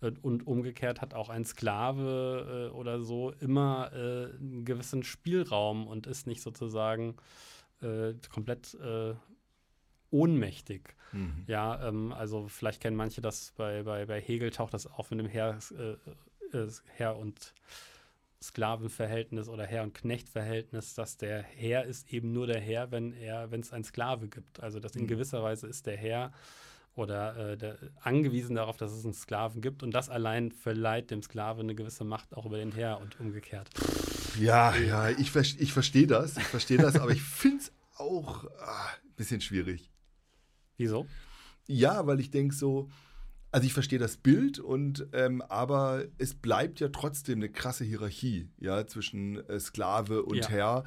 [0.00, 6.26] Äh, und umgekehrt hat auch ein Sklave oder so immer einen gewissen Spielraum und ist
[6.26, 7.16] nicht sozusagen
[7.82, 9.14] äh, komplett äh,
[10.10, 10.94] ohnmächtig.
[11.12, 11.44] Mhm.
[11.46, 15.20] Ja, ähm, also vielleicht kennen manche das bei, bei, bei Hegel taucht das auf mit
[15.20, 17.54] dem Herr, äh, äh, Herr und
[18.42, 23.50] Sklavenverhältnis oder Herr- und Knechtverhältnis, dass der Herr ist eben nur der Herr, wenn er,
[23.50, 24.60] wenn es einen Sklave gibt.
[24.60, 25.08] Also dass in mhm.
[25.08, 26.32] gewisser Weise ist der Herr
[26.94, 31.22] oder äh, der, angewiesen darauf, dass es einen Sklaven gibt und das allein verleiht dem
[31.22, 33.68] Sklaven eine gewisse Macht auch über den Herr und umgekehrt.
[34.38, 38.88] Ja, ja, ich, ich verstehe das, ich verstehe das, aber ich finde es auch ah,
[39.02, 39.90] ein bisschen schwierig.
[40.76, 41.06] Wieso?
[41.66, 42.88] Ja, weil ich denke so,
[43.52, 48.48] also ich verstehe das Bild und ähm, aber es bleibt ja trotzdem eine krasse Hierarchie,
[48.58, 50.48] ja, zwischen äh, Sklave und ja.
[50.48, 50.84] Herr.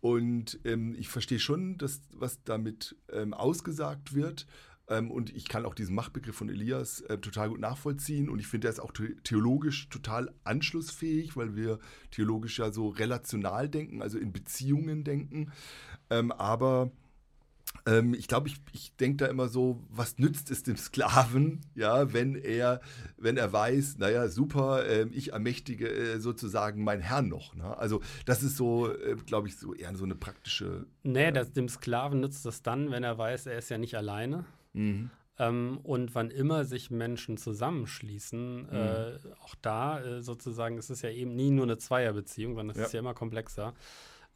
[0.00, 4.46] Und ähm, ich verstehe schon, dass, was damit ähm, ausgesagt wird.
[4.88, 8.28] Ähm, und ich kann auch diesen Machtbegriff von Elias äh, total gut nachvollziehen.
[8.28, 8.92] Und ich finde, er ist auch
[9.24, 11.78] theologisch total anschlussfähig, weil wir
[12.10, 15.52] theologisch ja so relational denken, also in Beziehungen denken.
[16.10, 16.92] Ähm, aber
[17.84, 22.12] ähm, ich glaube, ich, ich denke da immer so, was nützt es dem Sklaven, ja,
[22.12, 22.80] wenn er,
[23.16, 27.54] wenn er weiß, naja, super, äh, ich ermächtige äh, sozusagen meinen Herrn noch.
[27.54, 27.76] Ne?
[27.76, 30.86] Also das ist so, äh, glaube ich, so eher so eine praktische.
[31.02, 34.44] Nee, das, dem Sklaven nützt das dann, wenn er weiß, er ist ja nicht alleine.
[34.76, 35.10] Mhm.
[35.38, 38.68] Ähm, und wann immer sich Menschen zusammenschließen, mhm.
[38.72, 42.80] äh, auch da äh, sozusagen ist es ja eben nie nur eine Zweierbeziehung, sondern es
[42.80, 42.86] ja.
[42.86, 43.74] ist ja immer komplexer,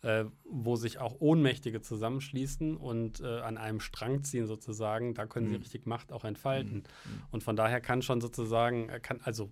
[0.02, 5.46] äh, wo sich auch Ohnmächtige zusammenschließen und äh, an einem Strang ziehen sozusagen, da können
[5.46, 5.52] mhm.
[5.52, 6.78] sie richtig Macht auch entfalten.
[6.78, 7.12] Mhm.
[7.12, 7.22] mhm.
[7.30, 9.50] Und von daher kann schon sozusagen, kann also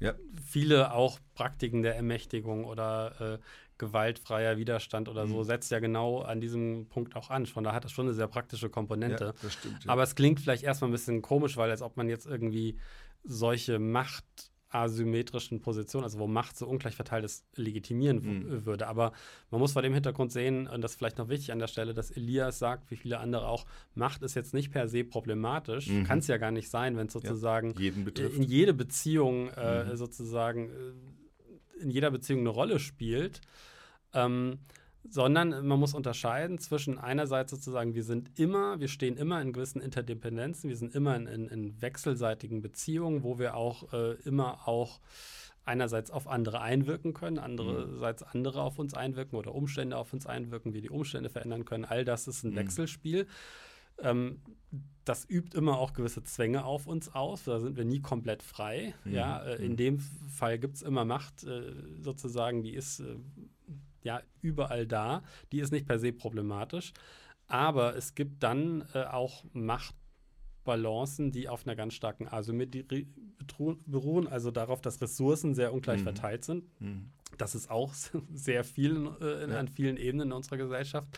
[0.00, 0.14] ja.
[0.42, 3.38] viele auch Praktiken der Ermächtigung oder äh,
[3.78, 5.44] gewaltfreier Widerstand oder so, mhm.
[5.44, 7.46] setzt ja genau an diesem Punkt auch an.
[7.46, 9.26] Von da hat das schon eine sehr praktische Komponente.
[9.26, 9.90] Ja, das stimmt, ja.
[9.90, 12.78] Aber es klingt vielleicht erstmal ein bisschen komisch, weil als ob man jetzt irgendwie
[13.24, 14.24] solche Macht
[14.70, 18.66] asymmetrischen Positionen, also wo Macht so ungleich verteilt ist, legitimieren mhm.
[18.66, 18.86] würde.
[18.86, 19.12] Aber
[19.50, 21.94] man muss vor dem Hintergrund sehen, und das ist vielleicht noch wichtig an der Stelle,
[21.94, 23.64] dass Elias sagt, wie viele andere auch,
[23.94, 25.88] Macht ist jetzt nicht per se problematisch.
[25.88, 26.04] Mhm.
[26.04, 29.96] Kann es ja gar nicht sein, wenn es sozusagen ja, in jede Beziehung äh, mhm.
[29.96, 30.72] sozusagen äh,
[31.80, 33.40] in jeder Beziehung eine Rolle spielt.
[34.14, 34.58] Ähm,
[35.10, 39.80] sondern man muss unterscheiden zwischen einerseits sozusagen, wir sind immer, wir stehen immer in gewissen
[39.80, 45.00] Interdependenzen, wir sind immer in, in, in wechselseitigen Beziehungen, wo wir auch äh, immer auch
[45.64, 50.72] einerseits auf andere einwirken können, andererseits andere auf uns einwirken oder Umstände auf uns einwirken,
[50.72, 51.84] wir die Umstände verändern können.
[51.84, 52.56] All das ist ein mhm.
[52.56, 53.26] Wechselspiel.
[54.02, 54.40] Ähm,
[55.04, 57.44] das übt immer auch gewisse Zwänge auf uns aus.
[57.44, 58.94] Da sind wir nie komplett frei.
[59.04, 59.14] Mhm.
[59.14, 59.76] Ja, äh, in mhm.
[59.76, 63.16] dem Fall gibt es immer Macht, äh, sozusagen, die ist äh,
[64.02, 65.22] ja überall da.
[65.52, 66.92] Die ist nicht per se problematisch.
[67.46, 73.08] Aber es gibt dann äh, auch Machtbalancen, die auf einer ganz starken Asymmetrie
[73.86, 76.04] beruhen, also darauf, dass Ressourcen sehr ungleich mhm.
[76.04, 76.64] verteilt sind.
[76.80, 77.10] Mhm.
[77.38, 77.94] Das ist auch
[78.32, 79.58] sehr viel äh, in, ja.
[79.58, 81.08] an vielen Ebenen in unserer Gesellschaft.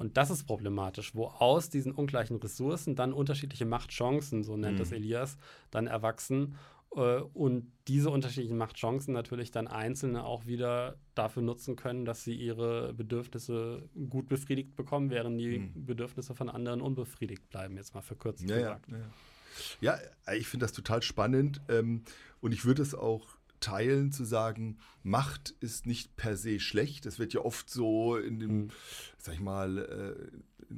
[0.00, 4.82] Und das ist problematisch, wo aus diesen ungleichen Ressourcen dann unterschiedliche Machtchancen, so nennt mhm.
[4.82, 5.36] es Elias,
[5.70, 6.56] dann erwachsen
[6.96, 12.32] äh, und diese unterschiedlichen Machtchancen natürlich dann Einzelne auch wieder dafür nutzen können, dass sie
[12.32, 15.84] ihre Bedürfnisse gut befriedigt bekommen, während die mhm.
[15.84, 18.88] Bedürfnisse von anderen unbefriedigt bleiben, jetzt mal verkürzt ja, gesagt.
[18.88, 18.96] Ja,
[19.82, 19.98] ja.
[20.26, 22.04] ja ich finde das total spannend ähm,
[22.40, 23.26] und ich würde es auch
[23.60, 27.06] teilen, zu sagen, Macht ist nicht per se schlecht.
[27.06, 28.68] Das wird ja oft so in dem, mhm.
[29.18, 30.74] sag ich mal, äh,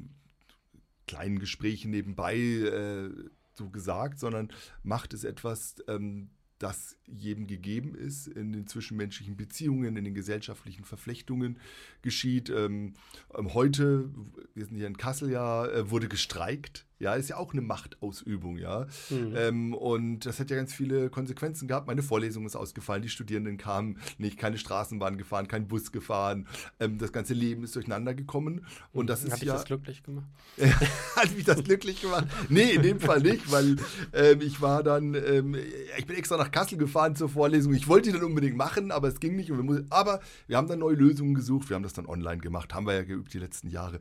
[1.07, 3.11] kleinen Gesprächen nebenbei äh,
[3.55, 6.31] so gesagt, sondern Macht ist etwas, ähm,
[6.63, 11.59] das jedem gegeben ist, in den zwischenmenschlichen Beziehungen, in den gesellschaftlichen Verflechtungen
[12.03, 12.51] geschieht.
[12.51, 12.95] Ähm,
[13.35, 14.11] ähm heute,
[14.55, 18.59] wir sind hier in Kassel ja, äh, wurde gestreikt ja, ist ja auch eine Machtausübung,
[18.59, 18.87] ja.
[19.11, 19.33] Mhm.
[19.35, 21.89] Ähm, und das hat ja ganz viele Konsequenzen gehabt.
[21.89, 26.47] Meine Vorlesung ist ausgefallen, die Studierenden kamen nicht, keine Straßenbahn gefahren, kein Bus gefahren.
[26.79, 28.67] Ähm, das ganze Leben ist durcheinander gekommen.
[28.93, 29.55] Und das ist hat ja.
[29.55, 30.27] Hat dich das glücklich gemacht?
[31.17, 32.29] hat mich das glücklich gemacht?
[32.49, 33.77] Nee, in dem Fall nicht, weil
[34.13, 35.57] ähm, ich war dann, ähm,
[35.99, 37.75] ich bin extra nach Kassel gefahren zur Vorlesung.
[37.75, 39.49] Ich wollte die dann unbedingt machen, aber es ging nicht.
[39.49, 41.69] Wir mussten, aber wir haben dann neue Lösungen gesucht.
[41.69, 43.99] Wir haben das dann online gemacht, haben wir ja geübt die letzten Jahre.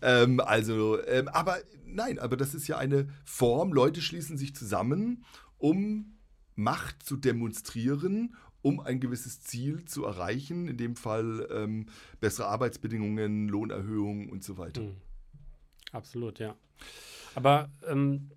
[0.00, 1.58] Ähm, also, ähm, aber
[1.94, 5.24] nein, aber das ist ja eine Form, Leute schließen sich zusammen,
[5.58, 6.18] um
[6.56, 11.86] Macht zu demonstrieren, um ein gewisses Ziel zu erreichen, in dem Fall ähm,
[12.20, 14.82] bessere Arbeitsbedingungen, Lohnerhöhungen und so weiter.
[14.82, 14.96] Mhm.
[15.92, 16.56] Absolut, ja.
[17.34, 18.30] Aber ähm,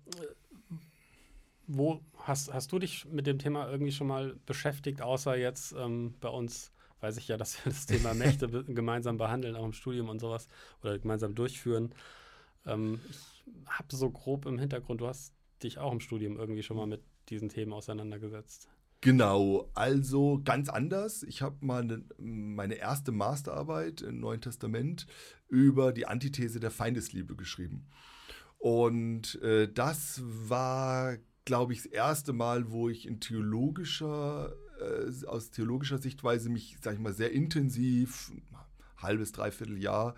[1.66, 6.14] wo hast, hast du dich mit dem Thema irgendwie schon mal beschäftigt, außer jetzt ähm,
[6.20, 10.08] bei uns, weiß ich ja, dass wir das Thema Mächte gemeinsam behandeln, auch im Studium
[10.08, 10.48] und sowas,
[10.82, 11.94] oder gemeinsam durchführen.
[12.66, 13.33] Ähm, ich
[13.66, 17.02] habe so grob im Hintergrund, du hast dich auch im Studium irgendwie schon mal mit
[17.28, 18.68] diesen Themen auseinandergesetzt.
[19.00, 21.24] Genau, also ganz anders.
[21.24, 25.06] Ich habe mal ne, meine erste Masterarbeit im Neuen Testament
[25.48, 27.86] über die Antithese der Feindesliebe geschrieben.
[28.56, 35.50] Und äh, das war, glaube ich, das erste Mal, wo ich in theologischer, äh, aus
[35.50, 38.32] theologischer Sichtweise mich, sag ich mal, sehr intensiv,
[39.04, 40.14] halbes, dreiviertel Jahr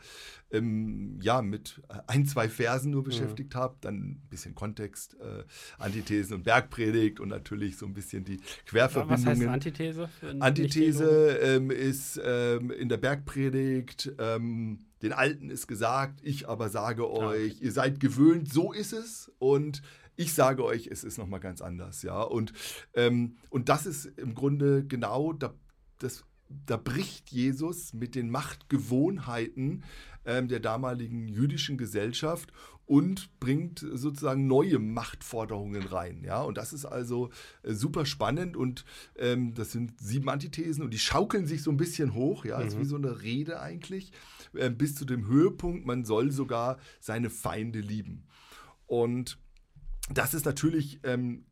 [0.51, 3.59] ähm, ja, mit ein, zwei Versen nur beschäftigt mhm.
[3.59, 3.77] habe.
[3.81, 5.45] Dann ein bisschen Kontext, äh,
[5.79, 9.27] Antithesen und Bergpredigt und natürlich so ein bisschen die Querverbindungen.
[9.27, 10.09] Was heißt Antithese?
[10.41, 17.03] Antithese ähm, ist ähm, in der Bergpredigt, ähm, den Alten ist gesagt, ich aber sage
[17.03, 19.83] ah, euch, ihr seid gewöhnt, so ist es und
[20.17, 22.23] ich sage euch, es ist nochmal ganz anders, ja.
[22.23, 22.55] Und,
[22.95, 25.53] ähm, und das ist im Grunde genau da,
[25.99, 29.85] das da bricht Jesus mit den Machtgewohnheiten
[30.25, 32.53] ähm, der damaligen jüdischen Gesellschaft
[32.87, 36.23] und bringt sozusagen neue Machtforderungen rein.
[36.25, 36.43] Ja?
[36.43, 37.31] Und das ist also
[37.63, 38.85] äh, super spannend und
[39.17, 42.67] ähm, das sind sieben Antithesen und die schaukeln sich so ein bisschen hoch, ja, mhm.
[42.67, 44.13] ist wie so eine Rede eigentlich,
[44.55, 48.25] äh, bis zu dem Höhepunkt, man soll sogar seine Feinde lieben.
[48.87, 49.39] Und
[50.09, 51.45] das ist natürlich ähm,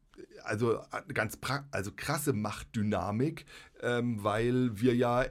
[0.45, 1.39] also äh, ganz
[1.71, 3.47] also krasse Machtdynamik,
[3.85, 5.27] ähm, weil wir ja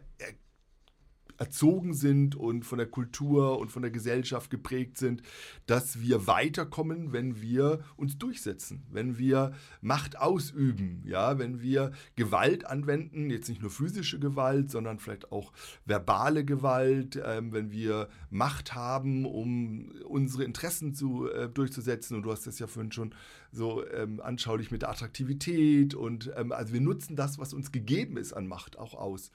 [1.38, 5.22] erzogen sind und von der Kultur und von der Gesellschaft geprägt sind,
[5.66, 12.66] dass wir weiterkommen, wenn wir uns durchsetzen, wenn wir Macht ausüben, ja, wenn wir Gewalt
[12.66, 15.54] anwenden, jetzt nicht nur physische Gewalt, sondern vielleicht auch
[15.86, 22.18] verbale Gewalt, ähm, wenn wir Macht haben, um unsere Interessen zu, äh, durchzusetzen.
[22.18, 23.14] Und du hast das ja vorhin schon
[23.52, 28.18] so ähm, anschaulich mit der Attraktivität und ähm, also wir nutzen das, was uns gegeben
[28.18, 29.32] ist an Macht auch aus.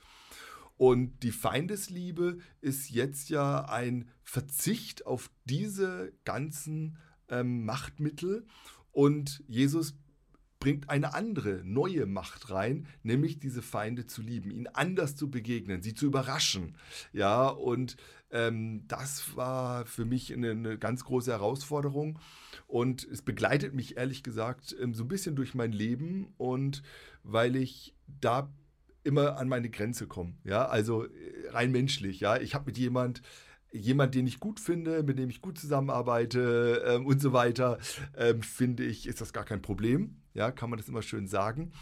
[0.78, 6.96] Und die Feindesliebe ist jetzt ja ein Verzicht auf diese ganzen
[7.28, 8.46] ähm, Machtmittel.
[8.92, 9.94] Und Jesus
[10.60, 15.82] bringt eine andere, neue Macht rein, nämlich diese Feinde zu lieben, ihnen anders zu begegnen,
[15.82, 16.76] sie zu überraschen.
[17.12, 17.96] Ja, und
[18.30, 22.18] ähm, das war für mich eine, eine, ganz große Herausforderung.
[22.66, 26.82] Und es begleitet mich ehrlich gesagt ähm, so ein bisschen durch mein Leben und
[27.22, 28.52] weil ich da
[29.08, 30.38] immer an meine Grenze kommen.
[30.44, 31.08] Ja, also äh,
[31.50, 32.20] rein menschlich.
[32.20, 33.22] Ja, ich habe mit jemand
[33.70, 37.78] jemand, den ich gut finde, mit dem ich gut zusammenarbeite ähm, und so weiter,
[38.16, 40.22] ähm, finde ich, ist das gar kein Problem.
[40.32, 41.72] Ja, kann man das immer schön sagen.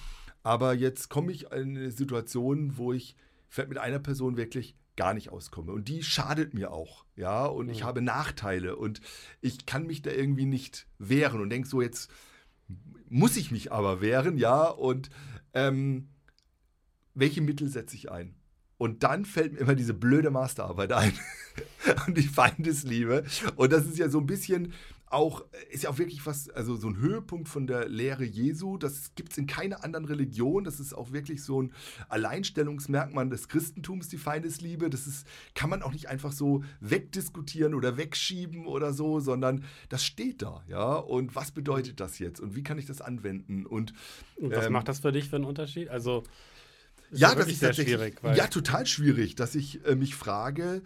[0.42, 3.16] Aber jetzt komme ich in eine Situation, wo ich
[3.48, 5.72] vielleicht mit einer Person wirklich gar nicht auskomme.
[5.72, 7.04] Und die schadet mir auch.
[7.16, 7.72] Ja, und mhm.
[7.72, 9.00] ich habe Nachteile und
[9.40, 12.10] ich kann mich da irgendwie nicht wehren und denke so, jetzt
[13.08, 15.10] muss ich mich aber wehren, ja, und
[15.54, 16.08] ähm,
[17.16, 18.36] welche Mittel setze ich ein?
[18.78, 21.12] Und dann fällt mir immer diese blöde Masterarbeit ein.
[22.06, 23.24] und die Feindesliebe.
[23.56, 24.74] Und das ist ja so ein bisschen
[25.08, 28.76] auch, ist ja auch wirklich was, also so ein Höhepunkt von der Lehre Jesu.
[28.76, 30.64] Das gibt es in keiner anderen Religion.
[30.64, 31.72] Das ist auch wirklich so ein
[32.08, 34.90] Alleinstellungsmerkmal des Christentums, die Feindesliebe.
[34.90, 40.04] Das ist, kann man auch nicht einfach so wegdiskutieren oder wegschieben oder so, sondern das
[40.04, 40.94] steht da, ja.
[40.94, 42.40] Und was bedeutet das jetzt?
[42.40, 43.64] Und wie kann ich das anwenden?
[43.64, 43.94] Und,
[44.36, 45.88] Und was ähm, macht das für dich für einen Unterschied?
[45.88, 46.24] Also
[47.12, 48.20] ja, das ist schwierig.
[48.22, 50.82] ja, total schwierig, dass ich äh, mich frage,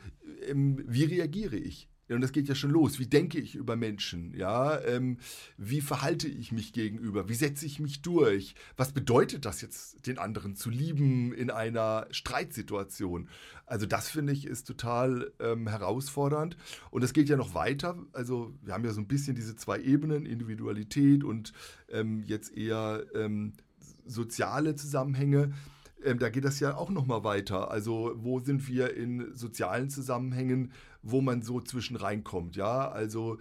[0.46, 1.90] ähm, wie reagiere ich?
[2.14, 2.98] und das geht ja schon los.
[2.98, 4.34] Wie denke ich über Menschen?
[4.34, 5.18] Ja, ähm,
[5.56, 7.28] wie verhalte ich mich gegenüber?
[7.28, 8.54] Wie setze ich mich durch?
[8.76, 13.28] Was bedeutet das jetzt, den anderen zu lieben in einer Streitsituation?
[13.66, 16.56] Also das finde ich ist total ähm, herausfordernd.
[16.90, 17.96] Und es geht ja noch weiter.
[18.12, 21.52] Also wir haben ja so ein bisschen diese zwei Ebenen, Individualität und
[21.90, 23.52] ähm, jetzt eher ähm,
[24.04, 25.52] soziale Zusammenhänge.
[26.04, 27.70] Ähm, da geht das ja auch noch mal weiter.
[27.70, 32.56] Also wo sind wir in sozialen Zusammenhängen, wo man so zwischen reinkommt?
[32.56, 33.38] Ja, also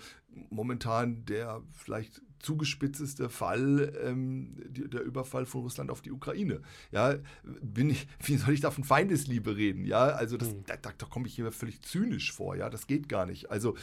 [0.49, 6.61] momentan der vielleicht zugespitzteste Fall, ähm, der Überfall von Russland auf die Ukraine.
[6.91, 7.15] Ja,
[7.61, 9.85] bin ich, wie soll ich da von Feindesliebe reden?
[9.85, 10.63] Ja, also das, mhm.
[10.65, 12.55] da, da, da komme ich hier völlig zynisch vor.
[12.55, 13.51] Ja, das geht gar nicht.
[13.51, 13.75] Also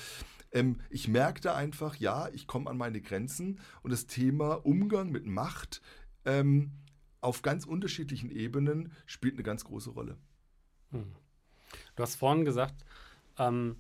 [0.52, 5.26] ähm, ich merkte einfach, ja, ich komme an meine Grenzen und das Thema Umgang mit
[5.26, 5.82] Macht
[6.24, 6.72] ähm,
[7.26, 10.16] auf ganz unterschiedlichen Ebenen spielt eine ganz große Rolle.
[10.92, 11.10] Hm.
[11.96, 12.84] Du hast vorhin gesagt,
[13.36, 13.76] ähm,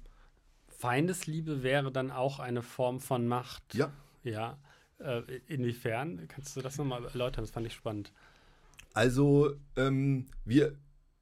[0.66, 3.74] Feindesliebe wäre dann auch eine Form von Macht.
[3.74, 3.92] Ja.
[4.24, 4.58] Ja.
[4.98, 6.26] Äh, inwiefern?
[6.26, 7.44] Kannst du das nochmal erläutern?
[7.44, 8.12] Das fand ich spannend.
[8.94, 10.76] Also, ähm, wir,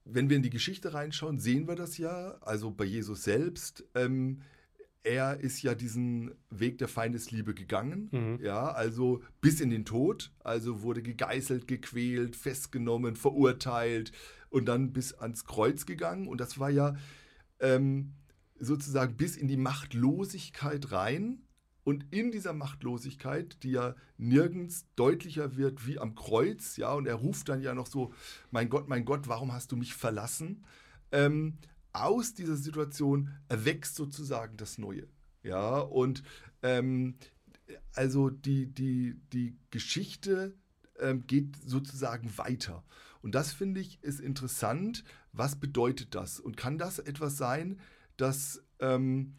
[0.07, 2.39] wenn wir in die Geschichte reinschauen, sehen wir das ja.
[2.41, 3.85] Also bei Jesus selbst.
[3.95, 4.41] Ähm,
[5.05, 8.38] er ist ja diesen Weg der Feindesliebe gegangen, mhm.
[8.43, 14.12] ja, also bis in den Tod, also wurde gegeißelt, gequält, festgenommen, verurteilt
[14.49, 16.97] und dann bis ans Kreuz gegangen und das war ja
[17.61, 18.14] ähm,
[18.59, 21.43] sozusagen bis in die Machtlosigkeit rein
[21.85, 27.17] und in dieser Machtlosigkeit, die ja nirgends deutlicher wird wie am Kreuz, ja, und er
[27.17, 28.14] ruft dann ja noch so,
[28.51, 30.64] mein Gott, mein Gott, warum hast du mich verlassen?
[31.12, 31.59] Ähm,
[31.95, 35.09] aus dieser Situation erwächst sozusagen das Neue.
[35.43, 36.23] Ja, und
[36.63, 37.17] ähm,
[37.95, 40.55] also die, die, die Geschichte
[40.99, 42.85] ähm, geht sozusagen weiter.
[43.23, 45.05] Und das finde ich ist interessant.
[45.33, 46.41] Was bedeutet das?
[46.41, 47.81] Und kann das etwas sein,
[48.17, 49.35] das ähm,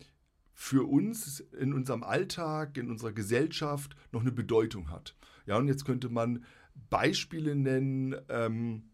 [0.54, 5.15] für uns in unserem Alltag, in unserer Gesellschaft noch eine Bedeutung hat?
[5.46, 6.46] Ja, und jetzt könnte man
[6.89, 8.15] Beispiele nennen.
[8.30, 8.89] Ähm,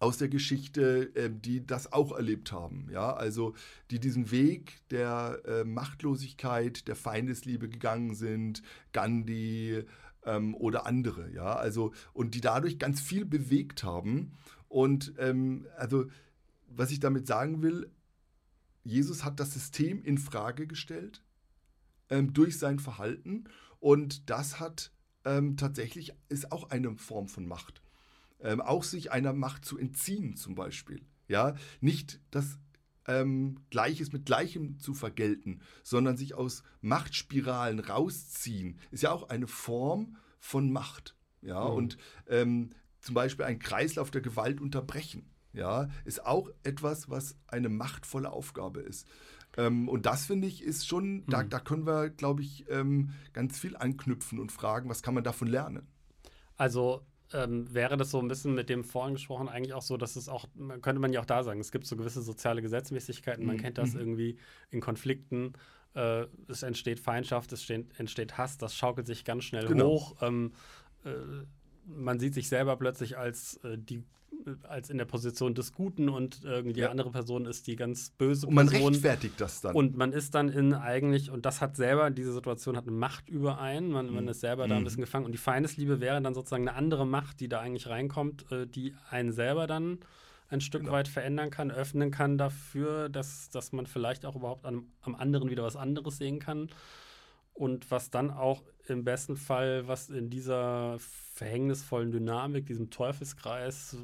[0.00, 2.88] aus der Geschichte, äh, die das auch erlebt haben.
[2.90, 3.54] Ja, also
[3.90, 9.84] die diesen Weg der äh, Machtlosigkeit, der Feindesliebe gegangen sind, Gandhi
[10.24, 11.30] ähm, oder andere.
[11.30, 14.32] Ja, also und die dadurch ganz viel bewegt haben.
[14.68, 16.06] Und ähm, also
[16.66, 17.90] was ich damit sagen will,
[18.82, 21.22] Jesus hat das System in Frage gestellt
[22.08, 23.44] ähm, durch sein Verhalten
[23.80, 24.92] und das hat
[25.26, 27.79] ähm, tatsächlich ist auch eine Form von Macht
[28.42, 31.02] ähm, auch sich einer Macht zu entziehen zum Beispiel.
[31.28, 32.58] Ja, nicht das
[33.06, 39.46] ähm, Gleiches mit Gleichem zu vergelten, sondern sich aus Machtspiralen rausziehen, ist ja auch eine
[39.46, 41.16] Form von Macht.
[41.42, 41.74] Ja, mhm.
[41.74, 41.98] und
[42.28, 45.30] ähm, zum Beispiel einen Kreislauf der Gewalt unterbrechen.
[45.52, 49.06] Ja, ist auch etwas, was eine machtvolle Aufgabe ist.
[49.56, 51.24] Ähm, und das finde ich ist schon, mhm.
[51.26, 55.24] da, da können wir, glaube ich, ähm, ganz viel anknüpfen und fragen, was kann man
[55.24, 55.88] davon lernen.
[56.56, 60.16] Also ähm, wäre das so ein bisschen mit dem vorhin gesprochen eigentlich auch so, dass
[60.16, 60.46] es auch,
[60.82, 63.60] könnte man ja auch da sagen, es gibt so gewisse soziale Gesetzmäßigkeiten, man mhm.
[63.60, 64.00] kennt das mhm.
[64.00, 64.38] irgendwie
[64.70, 65.54] in Konflikten,
[65.94, 69.86] äh, es entsteht Feindschaft, es steht, entsteht Hass, das schaukelt sich ganz schnell genau.
[69.86, 70.16] hoch.
[70.22, 70.52] Ähm,
[71.04, 71.10] äh,
[71.94, 74.02] man sieht sich selber plötzlich als äh, die
[74.62, 76.86] als in der Position des Guten und irgendwie ja.
[76.86, 78.48] die andere Person ist die ganz böse Person.
[78.48, 79.74] Und man rechtfertigt das dann.
[79.74, 83.28] Und man ist dann in eigentlich, und das hat selber, diese Situation hat eine Macht
[83.28, 84.14] über einen, man, mhm.
[84.14, 84.84] man ist selber da ein mhm.
[84.84, 85.26] bisschen gefangen.
[85.26, 88.94] Und die Feindesliebe wäre dann sozusagen eine andere Macht, die da eigentlich reinkommt, äh, die
[89.10, 89.98] einen selber dann
[90.48, 90.92] ein Stück genau.
[90.92, 95.48] weit verändern kann, öffnen kann dafür, dass, dass man vielleicht auch überhaupt am, am anderen
[95.48, 96.68] wieder was anderes sehen kann.
[97.52, 100.96] Und was dann auch im besten Fall, was in dieser
[101.34, 103.96] verhängnisvollen Dynamik, diesem Teufelskreis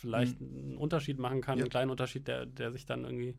[0.00, 0.68] vielleicht mhm.
[0.68, 1.64] einen Unterschied machen kann, ja.
[1.64, 3.34] einen kleinen Unterschied, der, der sich dann irgendwie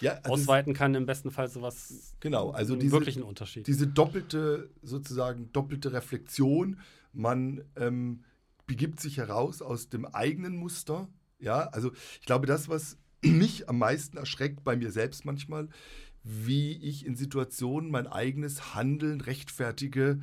[0.00, 2.14] ja, also ausweiten kann, im besten Fall sowas.
[2.20, 3.66] Genau, also einen diese, wirklichen Unterschied.
[3.66, 6.78] Diese doppelte, sozusagen doppelte Reflexion,
[7.12, 8.24] man ähm,
[8.66, 11.08] begibt sich heraus aus dem eigenen Muster.
[11.38, 15.68] Ja, also ich glaube, das, was mich am meisten erschreckt bei mir selbst manchmal,
[16.26, 20.20] wie ich in Situationen mein eigenes Handeln rechtfertige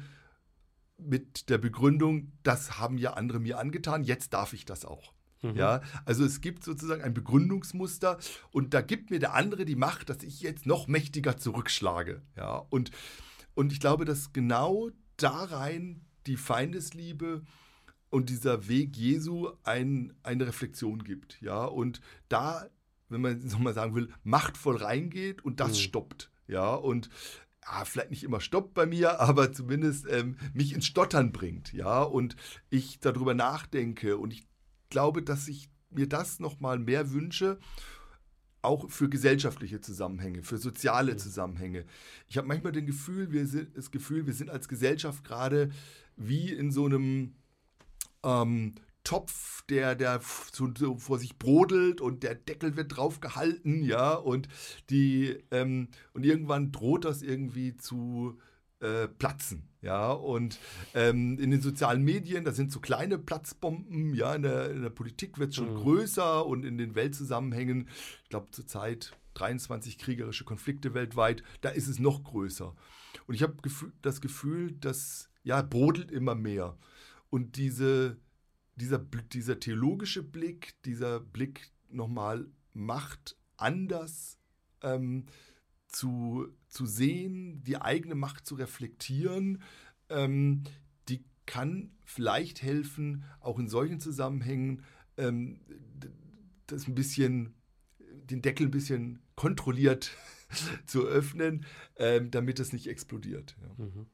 [0.97, 5.13] mit der Begründung, das haben ja andere mir angetan, jetzt darf ich das auch.
[5.41, 5.55] Mhm.
[5.55, 8.17] Ja, also es gibt sozusagen ein Begründungsmuster
[8.51, 12.21] und da gibt mir der andere die Macht, dass ich jetzt noch mächtiger zurückschlage.
[12.35, 12.91] Ja, und,
[13.53, 17.43] und ich glaube, dass genau da rein die Feindesliebe
[18.09, 21.41] und dieser Weg Jesu ein, eine Reflexion gibt.
[21.41, 22.69] Ja, und da,
[23.09, 25.81] wenn man es nochmal sagen will, machtvoll reingeht und das mhm.
[25.81, 26.31] stoppt.
[26.47, 27.09] Ja, und
[27.65, 32.01] ja, vielleicht nicht immer stoppt bei mir, aber zumindest ähm, mich ins Stottern bringt, ja,
[32.01, 32.35] und
[32.69, 34.47] ich darüber nachdenke und ich
[34.89, 37.59] glaube, dass ich mir das nochmal mehr wünsche,
[38.61, 41.17] auch für gesellschaftliche Zusammenhänge, für soziale mhm.
[41.17, 41.85] Zusammenhänge.
[42.27, 45.69] Ich habe manchmal den Gefühl, wir sind, das Gefühl, wir sind als Gesellschaft gerade
[46.15, 47.35] wie in so einem
[48.23, 54.47] ähm, Topf, der, der vor sich brodelt und der Deckel wird drauf gehalten, ja, und
[54.89, 58.39] die, ähm, und irgendwann droht das irgendwie zu
[58.79, 60.59] äh, platzen, ja, und
[60.93, 64.89] ähm, in den sozialen Medien, da sind so kleine Platzbomben, ja, in der, in der
[64.89, 65.77] Politik wird es schon mhm.
[65.77, 67.89] größer und in den Weltzusammenhängen,
[68.23, 72.75] ich glaube zurzeit 23 kriegerische Konflikte weltweit, da ist es noch größer.
[73.27, 73.55] Und ich habe
[74.01, 76.77] das Gefühl, dass, ja, brodelt immer mehr.
[77.29, 78.17] Und diese,
[78.75, 84.39] dieser, dieser theologische Blick, dieser Blick nochmal Macht anders
[84.81, 85.25] ähm,
[85.87, 89.61] zu, zu sehen, die eigene Macht zu reflektieren,
[90.09, 90.63] ähm,
[91.07, 94.83] die kann vielleicht helfen, auch in solchen Zusammenhängen
[95.17, 95.59] ähm,
[96.67, 97.53] das ein bisschen,
[97.99, 100.17] den Deckel ein bisschen kontrolliert
[100.85, 101.65] zu öffnen,
[101.97, 103.55] ähm, damit es nicht explodiert.
[103.61, 103.85] Ja.
[103.85, 104.07] Mhm.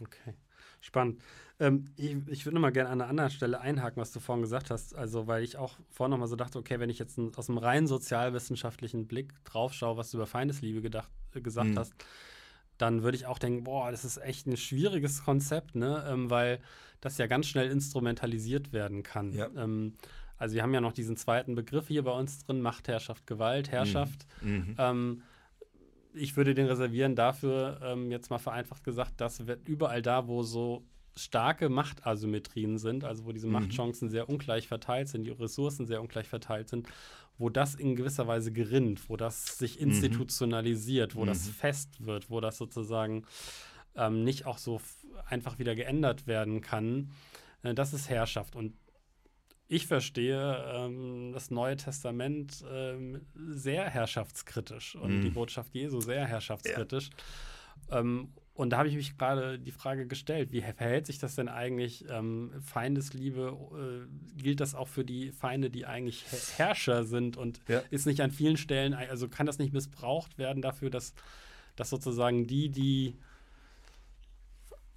[0.00, 0.34] Okay,
[0.80, 1.20] spannend.
[1.58, 4.70] Ähm, ich, ich würde nochmal gerne an einer anderen Stelle einhaken, was du vorhin gesagt
[4.70, 4.94] hast.
[4.94, 7.58] Also, weil ich auch vorhin nochmal so dachte, okay, wenn ich jetzt ein, aus einem
[7.58, 11.78] rein sozialwissenschaftlichen Blick drauf schaue, was du über Feindesliebe gedacht, äh, gesagt mhm.
[11.78, 11.92] hast,
[12.78, 16.04] dann würde ich auch denken, boah, das ist echt ein schwieriges Konzept, ne?
[16.08, 16.60] Ähm, weil
[17.02, 19.32] das ja ganz schnell instrumentalisiert werden kann.
[19.32, 19.48] Ja.
[19.56, 19.94] Ähm,
[20.38, 24.26] also wir haben ja noch diesen zweiten Begriff hier bei uns drin, Machtherrschaft, Gewalt, Herrschaft.
[24.40, 24.50] Mhm.
[24.50, 24.74] mhm.
[24.78, 25.22] Ähm,
[26.14, 30.84] ich würde den reservieren dafür, ähm, jetzt mal vereinfacht gesagt, dass überall da, wo so
[31.16, 33.54] starke Machtasymmetrien sind, also wo diese mhm.
[33.54, 36.88] Machtchancen sehr ungleich verteilt sind, die Ressourcen sehr ungleich verteilt sind,
[37.38, 39.88] wo das in gewisser Weise gerinnt, wo das sich mhm.
[39.88, 41.26] institutionalisiert, wo mhm.
[41.26, 43.24] das fest wird, wo das sozusagen
[43.96, 44.80] ähm, nicht auch so
[45.26, 47.10] einfach wieder geändert werden kann,
[47.62, 48.56] äh, das ist Herrschaft.
[48.56, 48.74] Und
[49.70, 55.22] ich verstehe ähm, das Neue Testament ähm, sehr herrschaftskritisch und mhm.
[55.22, 57.10] die Botschaft Jesu sehr herrschaftskritisch.
[57.88, 58.00] Ja.
[58.00, 61.48] Ähm, und da habe ich mich gerade die Frage gestellt, wie verhält sich das denn
[61.48, 62.04] eigentlich?
[62.10, 63.56] Ähm, Feindesliebe,
[64.08, 66.24] äh, gilt das auch für die Feinde, die eigentlich
[66.56, 67.36] Herrscher sind?
[67.36, 67.80] Und ja.
[67.90, 71.14] ist nicht an vielen Stellen, also kann das nicht missbraucht werden dafür, dass,
[71.76, 73.14] dass sozusagen die, die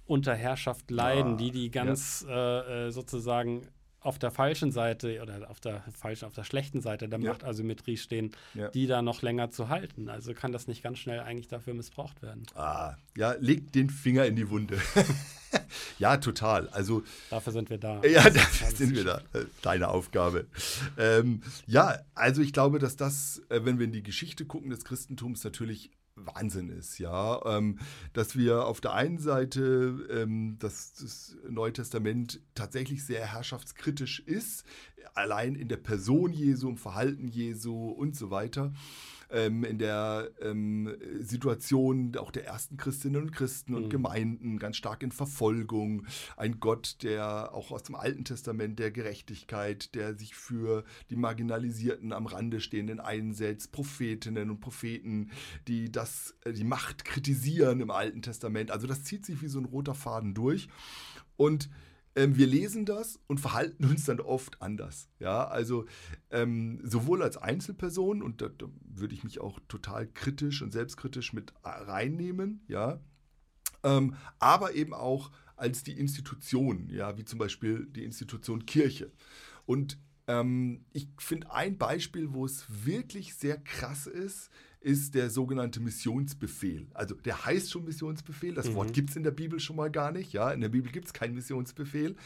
[0.04, 1.36] unter Herrschaft leiden, ja.
[1.36, 2.60] die, die ganz ja.
[2.60, 3.68] äh, äh sozusagen
[4.04, 7.30] auf der falschen Seite oder auf der falschen, auf der schlechten Seite der ja.
[7.30, 8.68] Machtasymmetrie stehen, ja.
[8.68, 10.10] die da noch länger zu halten.
[10.10, 12.46] Also kann das nicht ganz schnell eigentlich dafür missbraucht werden.
[12.54, 14.78] Ah, ja, leg den Finger in die Wunde.
[15.98, 16.68] ja, total.
[16.68, 18.02] Also dafür sind wir da.
[18.04, 19.22] Ja, dafür sind wir da.
[19.32, 20.46] Äh, deine Aufgabe.
[20.98, 24.84] Ähm, ja, also ich glaube, dass das, äh, wenn wir in die Geschichte gucken des
[24.84, 27.44] Christentums, natürlich Wahnsinn ist, ja.
[27.44, 27.78] Ähm,
[28.12, 34.64] dass wir auf der einen Seite ähm, dass das Neue Testament tatsächlich sehr herrschaftskritisch ist,
[35.14, 38.72] allein in der Person Jesu, im Verhalten Jesu und so weiter
[39.34, 43.90] ähm, in der ähm, Situation auch der ersten Christinnen und Christen und mhm.
[43.90, 46.06] Gemeinden, ganz stark in Verfolgung.
[46.36, 52.12] Ein Gott, der auch aus dem Alten Testament der Gerechtigkeit, der sich für die Marginalisierten
[52.12, 55.30] am Rande stehenden einsetzt, Prophetinnen und Propheten,
[55.66, 58.70] die das, äh, die Macht kritisieren im Alten Testament.
[58.70, 60.68] Also das zieht sich wie so ein roter Faden durch.
[61.36, 61.68] Und
[62.16, 65.08] ähm, wir lesen das und verhalten uns dann oft anders.
[65.18, 65.86] Ja, also
[66.30, 71.32] ähm, sowohl als Einzelperson, und da, da würde ich mich auch total kritisch und selbstkritisch
[71.32, 73.00] mit reinnehmen, ja,
[73.82, 79.12] ähm, aber eben auch als die Institution, ja, wie zum Beispiel die Institution Kirche.
[79.66, 84.50] Und ähm, ich finde ein Beispiel, wo es wirklich sehr krass ist,
[84.84, 86.88] ist der sogenannte Missionsbefehl.
[86.92, 88.74] Also der heißt schon Missionsbefehl, das mhm.
[88.74, 90.32] Wort gibt es in der Bibel schon mal gar nicht.
[90.32, 90.50] Ja?
[90.50, 92.16] In der Bibel gibt es keinen Missionsbefehl.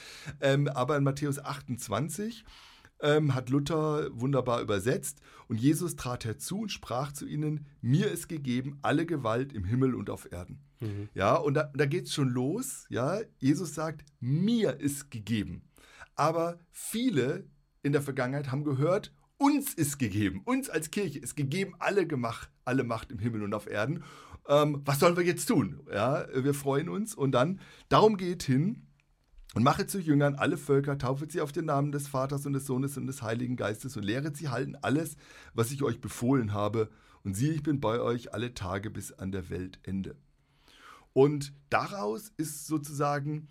[0.41, 2.45] Ähm, aber in Matthäus 28
[3.01, 5.21] ähm, hat Luther wunderbar übersetzt.
[5.47, 9.95] Und Jesus trat herzu und sprach zu ihnen, mir ist gegeben alle Gewalt im Himmel
[9.95, 10.59] und auf Erden.
[10.81, 11.09] Mhm.
[11.15, 12.87] Ja, und da, da geht es schon los.
[12.89, 15.63] Ja, Jesus sagt, mir ist gegeben.
[16.17, 17.47] Aber viele
[17.85, 22.49] in der Vergangenheit haben gehört, uns ist gegeben, uns als Kirche ist gegeben alle, Gemach,
[22.65, 24.05] alle Macht im Himmel und auf Erden.
[24.49, 25.81] Ähm, was sollen wir jetzt tun?
[25.93, 28.89] Ja, wir freuen uns und dann, darum geht hin,
[29.55, 32.67] Und mache zu Jüngern alle Völker, taufet sie auf den Namen des Vaters und des
[32.67, 35.17] Sohnes und des Heiligen Geistes und lehret sie halten alles,
[35.55, 36.91] was ich euch befohlen habe.
[37.25, 40.17] Und siehe, ich bin bei euch alle Tage bis an der Weltende.
[41.13, 43.49] Und daraus ist sozusagen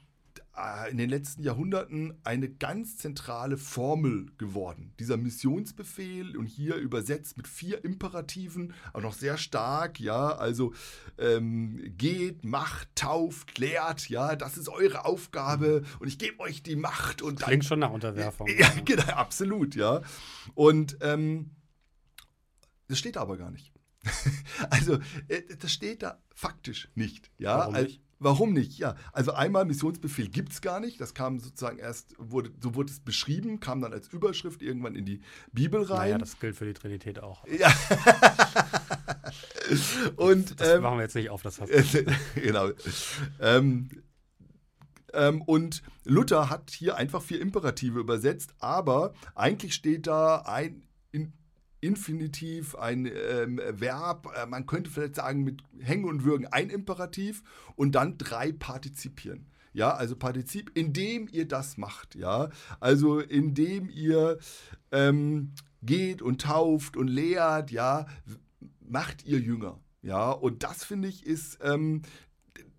[0.89, 4.93] in den letzten Jahrhunderten eine ganz zentrale Formel geworden.
[4.99, 10.74] Dieser Missionsbefehl und hier übersetzt mit vier Imperativen, auch noch sehr stark, ja, also
[11.20, 16.76] ähm, geht, macht, tauft, lehrt, ja, das ist eure Aufgabe und ich gebe euch die
[16.76, 18.47] Macht und Klingt schon nach Unterwerfung.
[18.58, 20.01] Ja, genau, absolut, ja.
[20.55, 21.51] Und ähm,
[22.88, 23.72] das steht aber gar nicht.
[24.72, 24.97] also,
[25.28, 27.30] äh, das steht da faktisch nicht.
[27.38, 28.01] Ja, Warum nicht?
[28.20, 28.80] Warum nicht?
[28.80, 30.99] Ja, also einmal Missionsbefehl gibt es gar nicht.
[30.99, 35.05] Das kam sozusagen erst, wurde, so wurde es beschrieben, kam dann als Überschrift irgendwann in
[35.05, 35.97] die Bibel rein.
[35.97, 37.45] Naja, das gilt für die Trinität auch.
[37.47, 37.68] Ja.
[40.15, 41.72] und Das ähm, machen wir jetzt nicht auf, das hast
[42.36, 42.70] genau.
[43.39, 43.89] Ähm,
[45.13, 51.34] ähm, und Luther hat hier einfach vier Imperative übersetzt, aber eigentlich steht da ein in,
[51.80, 57.43] Infinitiv, ein ähm, Verb, äh, man könnte vielleicht sagen mit Hängen und Würgen ein Imperativ
[57.75, 59.45] und dann drei Partizipien.
[59.73, 62.49] Ja, also Partizip, indem ihr das macht, ja.
[62.80, 64.39] Also indem ihr
[64.91, 65.53] ähm,
[65.84, 68.07] geht und tauft und lehrt, ja,
[68.80, 69.80] macht ihr Jünger.
[70.01, 72.01] Ja, und das finde ich ist ähm,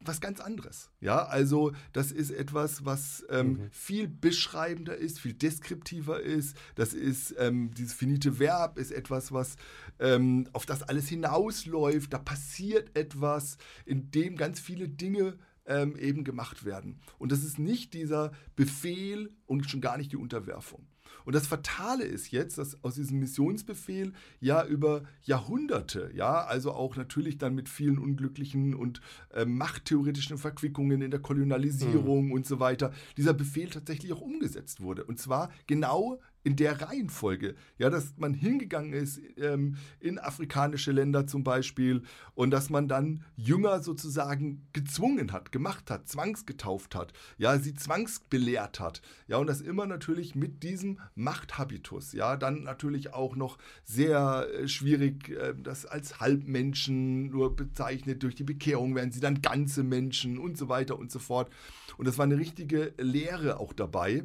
[0.08, 0.90] was ganz anderes.
[1.00, 3.70] Ja, also das ist etwas, was ähm, Mhm.
[3.70, 6.56] viel beschreibender ist, viel deskriptiver ist.
[6.74, 9.56] Das ist ähm, dieses finite Verb ist etwas, was
[10.00, 12.12] ähm, auf das alles hinausläuft.
[12.12, 16.98] Da passiert etwas, in dem ganz viele Dinge ähm, eben gemacht werden.
[17.18, 20.86] Und das ist nicht dieser Befehl und schon gar nicht die Unterwerfung.
[21.24, 26.96] Und das Fatale ist jetzt, dass aus diesem Missionsbefehl ja über Jahrhunderte, ja, also auch
[26.96, 29.00] natürlich dann mit vielen unglücklichen und
[29.32, 35.04] äh, machttheoretischen Verquickungen in der Kolonialisierung und so weiter, dieser Befehl tatsächlich auch umgesetzt wurde.
[35.04, 41.26] Und zwar genau in der Reihenfolge, ja, dass man hingegangen ist ähm, in afrikanische Länder
[41.26, 47.58] zum Beispiel und dass man dann Jünger sozusagen gezwungen hat, gemacht hat, zwangsgetauft hat, ja,
[47.58, 53.36] sie zwangsbelehrt hat, ja, und das immer natürlich mit diesem Machthabitus, ja, dann natürlich auch
[53.36, 59.20] noch sehr äh, schwierig, äh, das als Halbmenschen nur bezeichnet, durch die Bekehrung werden sie
[59.20, 61.50] dann ganze Menschen und so weiter und so fort.
[61.98, 64.24] Und das war eine richtige Lehre auch dabei.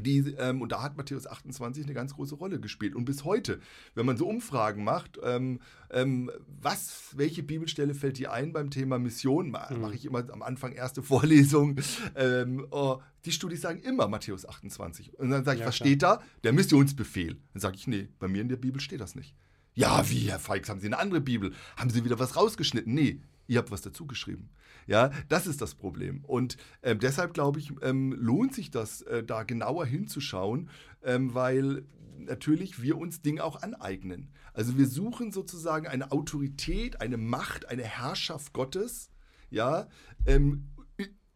[0.00, 2.94] Die, ähm, und da hat Matthäus 28 eine ganz große Rolle gespielt.
[2.94, 3.60] Und bis heute,
[3.94, 6.30] wenn man so Umfragen macht, ähm, ähm,
[6.60, 9.46] was, welche Bibelstelle fällt dir ein beim Thema Mission?
[9.46, 9.52] Mhm.
[9.80, 11.76] Mache ich immer am Anfang erste Vorlesung.
[12.16, 15.18] Ähm, oh, die Studis sagen immer Matthäus 28.
[15.18, 15.86] Und dann sage ich, Ja, was klar.
[15.86, 16.20] steht da?
[16.42, 17.36] Der Missionsbefehl.
[17.52, 19.34] Dann sage ich, nee, bei mir in der Bibel steht das nicht.
[19.74, 21.52] Ja, wie, Herr Feix, haben Sie eine andere Bibel?
[21.76, 22.94] Haben Sie wieder was rausgeschnitten?
[22.94, 24.50] Nee, ihr habt was dazu geschrieben.
[24.86, 26.24] Ja, das ist das Problem.
[26.24, 30.68] Und ähm, deshalb glaube ich, ähm, lohnt sich das, äh, da genauer hinzuschauen,
[31.02, 31.84] ähm, weil
[32.18, 34.30] natürlich wir uns Dinge auch aneignen.
[34.52, 39.10] Also wir suchen sozusagen eine Autorität, eine Macht, eine Herrschaft Gottes,
[39.50, 39.88] ja,
[40.26, 40.68] ähm,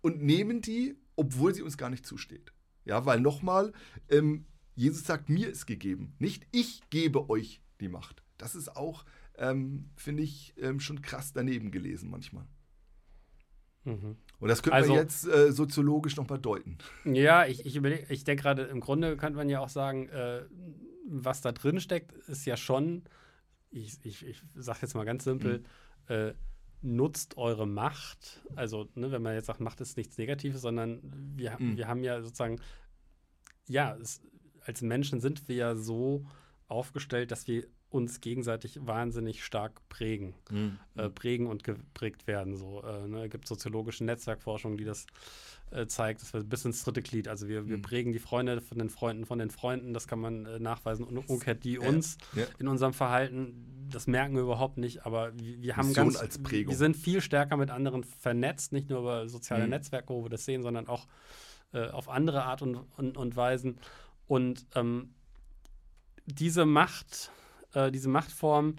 [0.00, 2.52] und nehmen die, obwohl sie uns gar nicht zusteht.
[2.84, 3.72] Ja, weil nochmal,
[4.09, 8.22] ähm, Jesus sagt, mir ist gegeben, nicht ich gebe euch die Macht.
[8.38, 9.04] Das ist auch,
[9.39, 12.47] ähm, finde ich, ähm, schon krass daneben gelesen manchmal.
[13.84, 14.16] Mhm.
[14.41, 16.78] Und das könnte Also- man jetzt äh, soziologisch nochmal deuten.
[17.05, 20.45] Ja, ich, ich, überleg- ich denke gerade, im Grunde könnte man ja auch sagen, äh,
[21.07, 23.05] was da drin steckt, ist ja schon,
[23.70, 25.64] ich, ich, ich sage jetzt mal ganz simpel,
[26.09, 26.32] äh,
[26.82, 28.43] nutzt eure Macht.
[28.57, 31.01] Also, ne, wenn man jetzt sagt, Macht ist nichts Negatives, sondern
[31.36, 31.76] wir, Mhm.
[31.76, 32.61] wir haben ja sozusagen,
[33.68, 34.20] ja, es,
[34.61, 36.26] als Menschen sind wir ja so
[36.68, 40.34] aufgestellt, dass wir uns gegenseitig wahnsinnig stark prägen
[40.97, 42.55] äh, prägen und geprägt werden.
[42.57, 43.24] So, äh, ne?
[43.24, 45.07] Es gibt soziologische Netzwerkforschung, die das
[45.70, 46.20] äh, zeigt.
[46.20, 47.28] Das wird bis ins dritte Glied.
[47.28, 47.82] Also wir, wir Mhm.
[47.82, 49.95] prägen die Freunde von den Freunden von den Freunden.
[49.95, 51.07] Das kann man äh, nachweisen.
[51.07, 52.45] Und umgekehrt die Ja, uns ja.
[52.59, 53.89] in unserem Verhalten.
[53.91, 55.07] Das merken wir überhaupt nicht.
[55.07, 59.01] Aber wir, wir haben Mission ganz, wir sind viel stärker mit anderen vernetzt, nicht nur
[59.01, 59.70] über soziale Mhm.
[59.70, 61.07] Netzwerke, wo wir das sehen, sondern auch
[61.72, 63.78] äh, auf andere Art und, und, und Weisen.
[64.26, 65.14] Und ähm,
[66.26, 67.30] diese Macht,
[67.74, 68.76] äh, diese Machtform,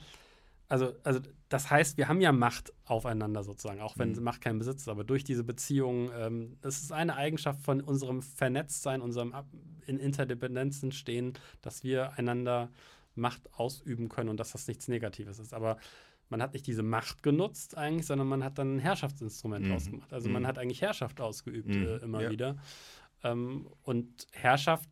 [0.68, 1.20] also, also
[1.50, 4.24] das heißt, wir haben ja Macht aufeinander sozusagen, auch wenn Mhm.
[4.24, 8.22] Macht kein Besitz ist, aber durch diese Beziehungen, ähm, das ist eine Eigenschaft von unserem
[8.22, 9.48] Vernetztsein, unserem Ab
[9.88, 12.70] in Interdependenzen stehen, dass wir einander
[13.16, 15.54] Macht ausüben können und dass das nichts Negatives ist.
[15.54, 15.78] Aber
[16.30, 19.72] man hat nicht diese Macht genutzt eigentlich, sondern man hat dann ein Herrschaftsinstrument Mhm.
[19.72, 20.14] ausgemacht.
[20.14, 20.34] Also Mhm.
[20.34, 21.84] man hat eigentlich Herrschaft ausgeübt Mhm.
[21.84, 22.30] äh, immer Ja.
[22.30, 22.58] wieder.
[23.24, 24.90] Ähm, und Herrschaft,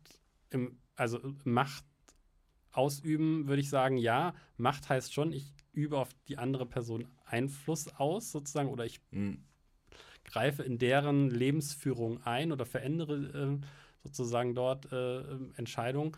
[0.49, 1.85] im, also Macht
[2.71, 4.33] ausüben, würde ich sagen, ja.
[4.57, 9.43] Macht heißt schon, ich übe auf die andere Person Einfluss aus, sozusagen, oder ich Mhm.
[10.23, 13.65] greife in deren Lebensführung ein oder verändere äh,
[14.03, 15.21] sozusagen dort äh,
[15.55, 16.17] Entscheidungen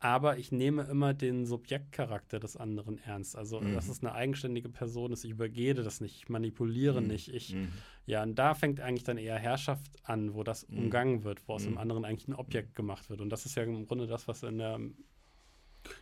[0.00, 3.36] aber ich nehme immer den Subjektcharakter des anderen ernst.
[3.36, 3.74] Also, mhm.
[3.74, 5.24] dass es eine eigenständige Person ist.
[5.24, 7.08] Ich übergehe das nicht, ich manipuliere mhm.
[7.08, 7.34] nicht.
[7.34, 7.72] Ich, mhm.
[8.06, 10.84] Ja, und da fängt eigentlich dann eher Herrschaft an, wo das mhm.
[10.84, 11.78] umgangen wird, wo aus dem mhm.
[11.78, 13.20] anderen eigentlich ein Objekt gemacht wird.
[13.20, 14.78] Und das ist ja im Grunde das, was in der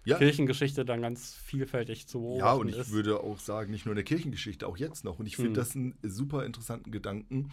[0.05, 0.19] ja.
[0.19, 2.91] Kirchengeschichte dann ganz vielfältig zu beobachten Ja, und ich ist.
[2.91, 5.19] würde auch sagen, nicht nur in der Kirchengeschichte, auch jetzt noch.
[5.19, 5.55] Und ich finde mhm.
[5.55, 7.51] das einen super interessanten Gedanken.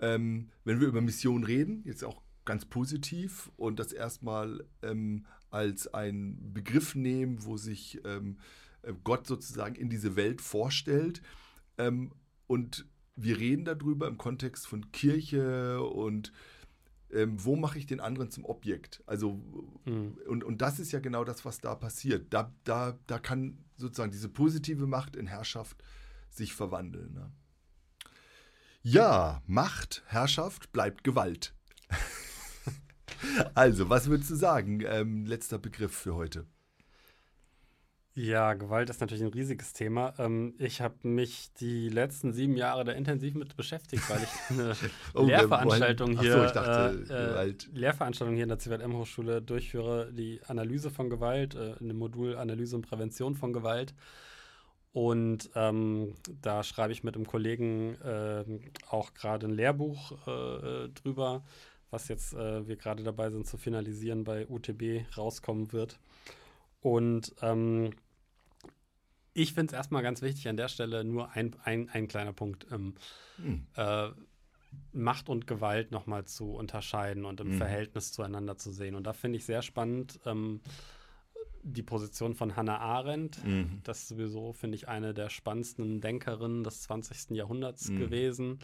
[0.00, 5.92] Ähm, wenn wir über Mission reden, jetzt auch ganz positiv und das erstmal ähm, als
[5.92, 8.38] einen Begriff nehmen, wo sich ähm,
[8.82, 11.22] äh, Gott sozusagen in diese Welt vorstellt.
[11.78, 12.12] Ähm,
[12.46, 16.32] und wir reden darüber im Kontext von Kirche und
[17.12, 19.02] ähm, wo mache ich den anderen zum Objekt?
[19.06, 19.40] Also,
[19.84, 20.18] mhm.
[20.26, 22.32] und, und das ist ja genau das, was da passiert.
[22.32, 25.82] Da, da, da kann sozusagen diese positive Macht in Herrschaft
[26.28, 27.12] sich verwandeln.
[27.14, 27.32] Ne?
[28.82, 31.54] Ja, Macht, Herrschaft bleibt Gewalt.
[33.54, 34.80] Also, was würdest du sagen?
[34.86, 36.46] Ähm, letzter Begriff für heute.
[38.22, 40.12] Ja, Gewalt ist natürlich ein riesiges Thema.
[40.18, 44.74] Ähm, ich habe mich die letzten sieben Jahre da intensiv mit beschäftigt, weil ich eine
[45.14, 50.90] oh, Lehrveranstaltung hier, so, dachte, äh, äh, Lehrveranstaltung hier in der CWM-Hochschule durchführe, die Analyse
[50.90, 53.94] von Gewalt, äh, in dem Modul Analyse und Prävention von Gewalt.
[54.92, 58.44] Und ähm, da schreibe ich mit einem Kollegen äh,
[58.90, 61.42] auch gerade ein Lehrbuch äh, drüber
[61.92, 65.98] was jetzt äh, wir gerade dabei sind zu finalisieren, bei UTB rauskommen wird.
[66.82, 67.90] Und ähm,
[69.32, 72.66] ich finde es erstmal ganz wichtig an der Stelle nur ein, ein, ein kleiner Punkt.
[72.70, 72.94] Ähm,
[73.36, 73.66] hm.
[73.76, 74.10] äh,
[74.92, 77.58] Macht und Gewalt nochmal zu unterscheiden und im mhm.
[77.58, 78.94] Verhältnis zueinander zu sehen.
[78.94, 80.60] Und da finde ich sehr spannend ähm,
[81.62, 83.44] die Position von Hannah Arendt.
[83.44, 83.80] Mhm.
[83.84, 87.36] Das ist sowieso, finde ich, eine der spannendsten Denkerinnen des 20.
[87.36, 87.98] Jahrhunderts mhm.
[87.98, 88.58] gewesen.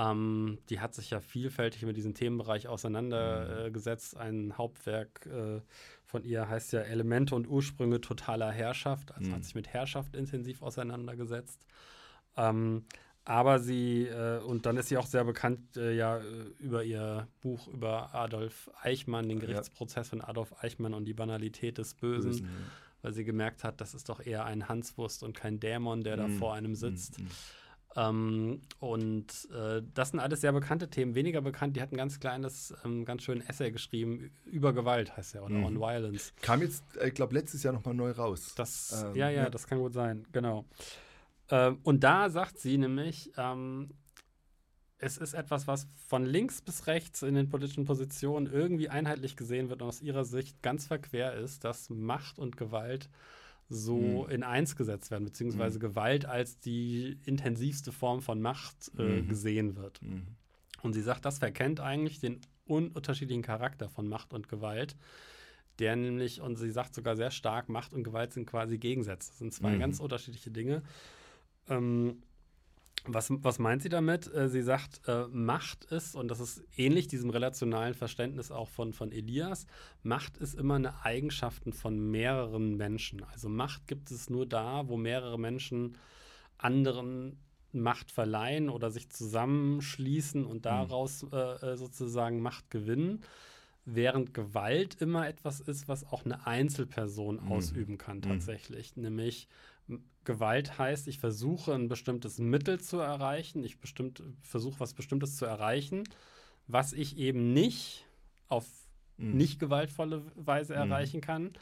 [0.00, 4.14] Ähm, die hat sich ja vielfältig mit diesem Themenbereich auseinandergesetzt.
[4.14, 4.20] Mhm.
[4.20, 5.60] Ein Hauptwerk äh,
[6.04, 9.34] von ihr heißt ja Elemente und Ursprünge totaler Herrschaft, also mhm.
[9.34, 11.66] hat sich mit Herrschaft intensiv auseinandergesetzt.
[12.36, 12.84] Ähm,
[13.26, 16.22] aber sie, äh, und dann ist sie auch sehr bekannt äh, ja äh,
[16.58, 20.10] über ihr Buch über Adolf Eichmann, den Gerichtsprozess ja.
[20.10, 22.52] von Adolf Eichmann und die Banalität des Bösen, Bösen ja.
[23.02, 26.20] weil sie gemerkt hat, das ist doch eher ein Hanswurst und kein Dämon, der mhm.
[26.20, 27.18] da vor einem sitzt.
[27.18, 27.28] Mhm.
[27.96, 31.14] Ähm, und äh, das sind alles sehr bekannte Themen.
[31.14, 35.34] Weniger bekannt, die hat ein ganz kleines, ähm, ganz schönes Essay geschrieben über Gewalt, heißt
[35.34, 35.64] ja, oder mhm.
[35.64, 36.32] On Violence.
[36.40, 38.54] Kam jetzt, äh, ich glaube, letztes Jahr nochmal neu raus.
[38.54, 40.66] Das, ähm, ja, ja, ja, das kann gut sein, genau.
[41.50, 43.90] Ähm, und da sagt sie nämlich, ähm,
[44.98, 49.68] es ist etwas, was von links bis rechts in den politischen Positionen irgendwie einheitlich gesehen
[49.68, 53.08] wird und aus ihrer Sicht ganz verquer ist, dass Macht und Gewalt
[53.70, 54.30] so mhm.
[54.30, 55.82] in eins gesetzt werden, beziehungsweise mhm.
[55.82, 59.28] Gewalt als die intensivste Form von Macht äh, mhm.
[59.28, 60.02] gesehen wird.
[60.02, 60.26] Mhm.
[60.82, 64.96] Und sie sagt, das verkennt eigentlich den unterschiedlichen Charakter von Macht und Gewalt,
[65.78, 69.30] der nämlich, und sie sagt sogar sehr stark, Macht und Gewalt sind quasi Gegensätze.
[69.30, 69.78] Das sind zwei mhm.
[69.78, 70.82] ganz unterschiedliche Dinge.
[71.68, 72.22] Ähm,
[73.06, 74.32] was, was meint sie damit?
[74.32, 78.92] Äh, sie sagt, äh, Macht ist, und das ist ähnlich diesem relationalen Verständnis auch von,
[78.92, 79.66] von Elias,
[80.02, 83.24] Macht ist immer eine Eigenschaft von mehreren Menschen.
[83.24, 85.96] Also Macht gibt es nur da, wo mehrere Menschen
[86.58, 87.38] anderen
[87.72, 90.62] Macht verleihen oder sich zusammenschließen und mhm.
[90.62, 91.32] daraus mhm.
[91.32, 93.22] äh, sozusagen Macht gewinnen.
[93.84, 97.52] Während Gewalt immer etwas ist, was auch eine Einzelperson mhm.
[97.52, 98.22] ausüben kann, mhm.
[98.22, 98.96] tatsächlich.
[98.96, 99.02] Mhm.
[99.04, 99.48] Nämlich
[100.24, 103.76] Gewalt heißt, ich versuche ein bestimmtes Mittel zu erreichen, ich
[104.42, 106.04] versuche was Bestimmtes zu erreichen,
[106.66, 108.06] was ich eben nicht
[108.48, 108.66] auf
[109.16, 109.36] mhm.
[109.36, 110.80] nicht gewaltvolle Weise mhm.
[110.80, 111.52] erreichen kann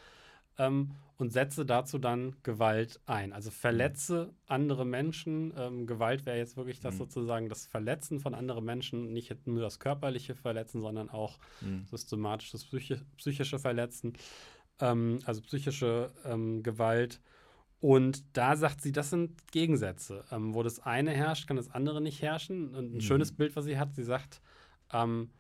[0.58, 3.32] ähm, und setze dazu dann Gewalt ein.
[3.32, 5.52] Also verletze andere Menschen.
[5.56, 6.98] Ähm, Gewalt wäre jetzt wirklich das mhm.
[6.98, 11.86] sozusagen das Verletzen von anderen Menschen, nicht nur das körperliche Verletzen, sondern auch mhm.
[11.86, 14.14] systematisches psychi psychische Verletzen,
[14.80, 17.20] ähm, also psychische ähm, Gewalt.
[17.80, 20.24] Und da sagt sie, das sind Gegensätze.
[20.32, 22.74] Ähm, wo das eine herrscht, kann das andere nicht herrschen.
[22.74, 23.00] Und ein mhm.
[23.00, 24.40] schönes Bild, was sie hat, sie sagt,
[24.92, 25.30] ähm,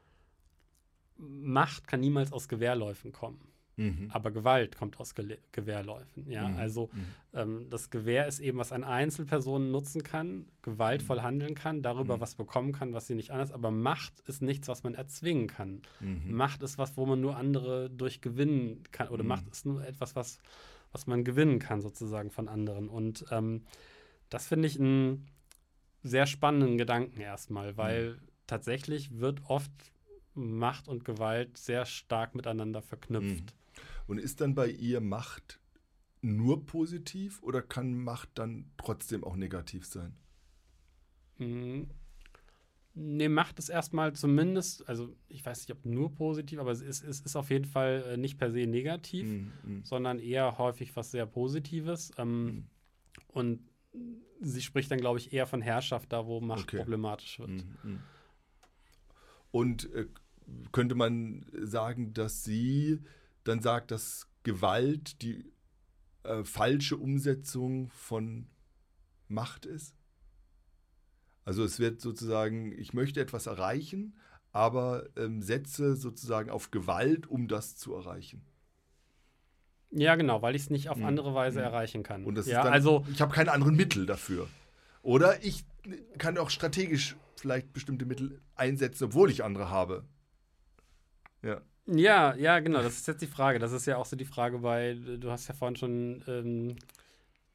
[1.16, 3.40] Macht kann niemals aus Gewehrläufen kommen.
[3.78, 4.08] Mhm.
[4.12, 6.30] Aber Gewalt kommt aus Ge Gewehrläufen.
[6.30, 6.48] Ja?
[6.48, 6.56] Mhm.
[6.56, 7.04] Also mhm.
[7.32, 11.22] ähm, das Gewehr ist eben, was eine Einzelperson nutzen kann, gewaltvoll mhm.
[11.22, 12.20] handeln kann, darüber mhm.
[12.20, 13.50] was bekommen kann, was sie nicht anders.
[13.50, 15.82] Aber Macht ist nichts, was man erzwingen kann.
[16.00, 19.08] Macht ist was, wo man nur andere durchgewinnen kann.
[19.08, 20.38] Oder Macht ist nur etwas, was
[20.92, 22.88] was man gewinnen kann, sozusagen von anderen.
[22.88, 23.64] Und ähm,
[24.28, 25.26] das finde ich einen
[26.02, 28.18] sehr spannenden Gedanken erstmal, weil mhm.
[28.46, 29.72] tatsächlich wird oft
[30.34, 33.44] Macht und Gewalt sehr stark miteinander verknüpft.
[33.44, 33.82] Mhm.
[34.06, 35.60] Und ist dann bei ihr Macht
[36.20, 40.16] nur positiv oder kann Macht dann trotzdem auch negativ sein?
[43.00, 47.04] Nee, macht es erstmal zumindest, also ich weiß nicht, ob nur positiv, aber es ist,
[47.04, 49.84] es ist auf jeden Fall äh, nicht per se negativ, Mhm, mhm.
[49.84, 52.10] sondern eher häufig was sehr Positives.
[52.18, 52.64] Ähm, Mhm.
[53.28, 53.60] Und
[54.40, 56.78] sie spricht dann, glaube ich, eher von Herrschaft, da wo Macht Okay.
[56.78, 57.50] problematisch wird.
[57.50, 58.00] Mhm, mhm.
[59.50, 60.06] Und äh,
[60.72, 63.00] könnte man sagen, dass sie
[63.44, 65.44] dann sagt, dass Gewalt die
[66.24, 68.46] äh, falsche Umsetzung von
[69.28, 69.94] Macht ist?
[71.48, 74.18] Also es wird sozusagen, ich möchte etwas erreichen,
[74.52, 78.42] aber ähm, setze sozusagen auf Gewalt, um das zu erreichen.
[79.90, 81.06] Ja, genau, weil ich es nicht auf Mhm.
[81.06, 81.64] andere Weise Mhm.
[81.64, 82.26] erreichen kann.
[82.26, 84.46] Und das ja, ist dann, also ich habe keine anderen Mittel dafür.
[85.00, 85.64] Oder ich
[86.18, 90.04] kann auch strategisch vielleicht bestimmte Mittel einsetzen, obwohl ich andere habe.
[91.42, 91.62] Ja.
[91.86, 93.58] Ja, ja, genau, das ist jetzt die Frage.
[93.58, 96.76] Das ist ja auch so die Frage bei, du hast ja vorhin schon ähm,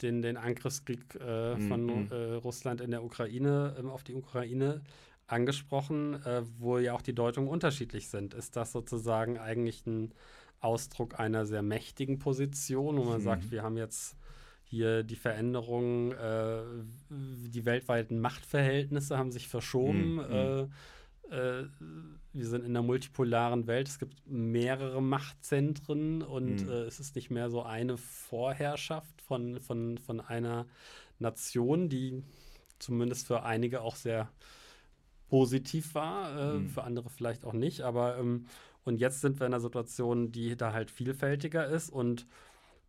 [0.02, 2.08] den, den Angriffskrieg äh, von Mhm.
[2.12, 4.82] äh, Russland in der Ukraine, ähm, auf die Ukraine
[5.28, 8.34] angesprochen, äh, wo ja auch die Deutungen unterschiedlich sind.
[8.34, 10.14] Ist das sozusagen eigentlich ein
[10.60, 13.24] Ausdruck einer sehr mächtigen Position, wo man Mhm.
[13.24, 14.16] sagt, wir haben jetzt
[14.64, 16.62] hier die Veränderungen, äh,
[17.10, 20.16] die weltweiten Machtverhältnisse haben sich verschoben.
[20.16, 20.72] Mhm.
[21.34, 21.65] Äh,
[22.31, 23.88] wir sind in einer multipolaren Welt.
[23.88, 26.69] Es gibt mehrere Machtzentren und Mhm.
[26.69, 30.67] äh, es ist nicht mehr so eine Vorherrschaft von, von, von einer
[31.19, 32.23] Nation, die
[32.79, 34.29] zumindest für einige auch sehr
[35.27, 36.67] positiv war, äh, Mhm.
[36.67, 37.81] für andere vielleicht auch nicht.
[37.81, 38.45] Aber ähm,
[38.84, 42.27] und jetzt sind wir in einer Situation, die da halt vielfältiger ist und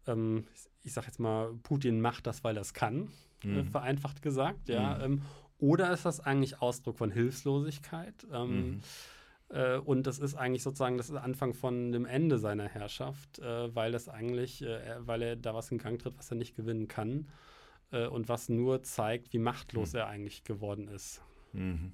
[0.06, 3.08] ähm, ich, ich sag jetzt mal, Putin macht das, weil er es kann,
[3.42, 3.66] äh, Mhm.
[3.68, 4.96] vereinfacht gesagt, ja.
[4.98, 5.04] Mhm.
[5.04, 5.22] Ähm,
[5.64, 8.14] oder ist das eigentlich Ausdruck von Hilflosigkeit?
[8.32, 8.80] Ähm, Mhm.
[9.48, 13.92] äh, und das ist eigentlich sozusagen das Anfang von dem Ende seiner Herrschaft, äh, weil
[13.92, 16.86] das eigentlich, äh, er, weil er da was in Gang tritt, was er nicht gewinnen
[16.88, 17.28] kann
[17.92, 19.98] äh, und was nur zeigt, wie machtlos Mhm.
[19.98, 21.22] er eigentlich geworden ist.
[21.52, 21.92] Mhm.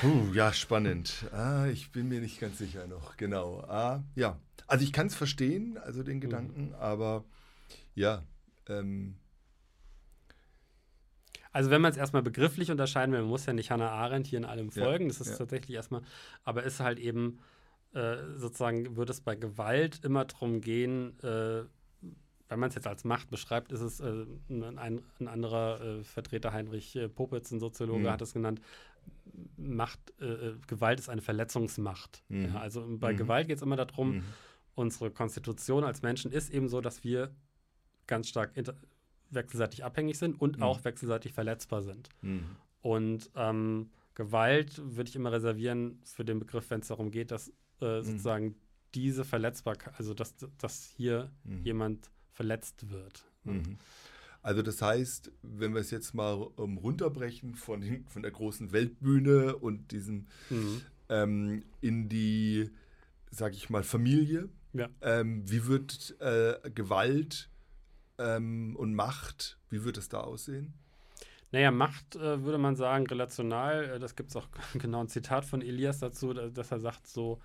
[0.00, 1.26] Puh, ja, spannend.
[1.32, 3.16] Ah, ich bin mir nicht ganz sicher noch.
[3.18, 3.60] Genau.
[3.68, 4.38] Ah, ja.
[4.66, 7.24] Also ich kann es verstehen, also den Gedanken, aber
[7.94, 8.22] ja.
[8.68, 9.16] Ähm,
[11.52, 14.38] Also wenn man es erstmal begrifflich unterscheiden will, man muss ja nicht Hannah Arendt hier
[14.38, 15.36] in allem Ja, folgen, das ist ja.
[15.36, 16.02] tatsächlich erstmal,
[16.44, 17.38] aber ist halt eben
[17.94, 21.64] äh, sozusagen, würde es bei Gewalt immer darum gehen, äh,
[22.48, 24.78] wenn man es jetzt als Macht beschreibt, ist es äh, ein,
[25.18, 28.10] ein, anderer äh, Vertreter, Heinrich äh, Popitz, ein Soziologe, Mhm.
[28.10, 28.60] hat es genannt,
[29.56, 32.22] Macht, äh, Gewalt ist eine Verletzungsmacht.
[32.28, 32.46] Mhm.
[32.46, 33.16] Ja, also bei Mhm.
[33.18, 34.22] Gewalt geht es immer darum, mhm.
[34.74, 37.34] unsere Konstitution als Menschen ist eben so, dass wir
[38.06, 38.56] ganz stark
[39.34, 40.62] wechselseitig abhängig sind und Mhm.
[40.62, 42.08] auch wechselseitig verletzbar sind.
[42.22, 42.44] Mhm.
[42.80, 47.48] Und ähm, Gewalt würde ich immer reservieren für den Begriff, wenn es darum geht, dass
[47.80, 48.04] äh, Mhm.
[48.04, 48.54] sozusagen
[48.94, 51.64] diese Verletzbarkeit, also dass, dass hier Mhm.
[51.64, 53.24] jemand verletzt wird.
[53.44, 53.78] Mhm.
[54.42, 59.56] Also das heißt, wenn wir es jetzt mal ähm, runterbrechen von, von der großen Weltbühne
[59.56, 60.80] und diesem Mhm.
[61.08, 62.70] ähm, in die,
[63.30, 64.88] sag ich mal, Familie, Ja.
[65.00, 67.48] ähm, wie wird äh, Gewalt
[68.18, 70.74] ähm, und Macht, wie wird es da aussehen?
[71.50, 75.44] Naja, Macht äh, würde man sagen, relational, äh, das gibt es auch genau ein Zitat
[75.44, 77.40] von Elias dazu, da, dass er sagt, so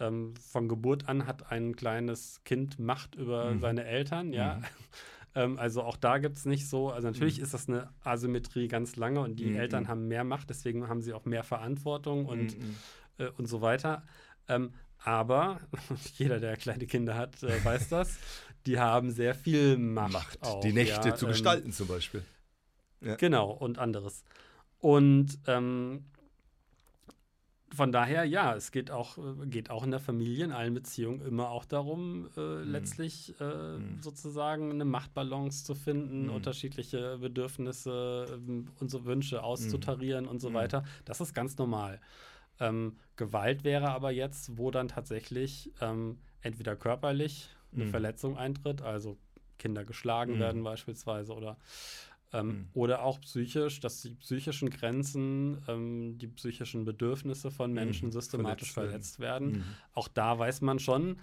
[0.00, 3.60] ähm, von Geburt an hat ein kleines Kind Macht über Mhm.
[3.60, 4.56] seine Eltern, ja.
[4.56, 4.64] Mhm.
[5.34, 8.96] ähm, also auch da gibt es nicht so, also natürlich ist das eine Asymmetrie ganz
[8.96, 9.56] lange und die Mhm.
[9.56, 12.76] Eltern haben mehr Macht, deswegen haben sie auch mehr Verantwortung und, Mhm.
[13.18, 14.02] äh, und so weiter.
[14.48, 14.72] Ähm,
[15.04, 15.60] aber
[16.14, 18.18] jeder, der kleine Kinder hat, äh, weiß das,
[18.66, 20.12] die haben sehr viel Macht.
[20.12, 22.22] Macht, auch, die Nächte ja, zu ähm, gestalten zum Beispiel.
[23.00, 23.16] Ja.
[23.16, 24.24] Genau, und anderes.
[24.78, 26.04] Und ähm,
[27.74, 31.22] von daher, ja, es geht auch, äh, geht auch in der Familie, in allen Beziehungen
[31.22, 34.02] immer auch darum, äh, letztlich äh, Mhm.
[34.02, 36.34] sozusagen eine Machtbalance zu finden, Mhm.
[36.34, 40.54] unterschiedliche Bedürfnisse, ähm, unsere Wünsche auszutarieren und so Mhm.
[40.54, 40.84] weiter.
[41.04, 42.00] Das ist ganz normal.
[42.60, 47.90] Ähm, Gewalt wäre aber jetzt, wo dann tatsächlich ähm, entweder körperlich eine Mhm.
[47.90, 49.16] Verletzung eintritt, also
[49.58, 50.38] Kinder geschlagen Mhm.
[50.40, 51.56] werden beispielsweise oder
[52.34, 52.68] ähm, Mhm.
[52.72, 58.12] oder auch psychisch, dass die psychischen Grenzen, ähm, die psychischen Bedürfnisse von Menschen Mhm.
[58.12, 59.52] systematisch Verletzt verletzt werden.
[59.52, 59.64] Mhm.
[59.92, 61.18] Auch da weiß man schon,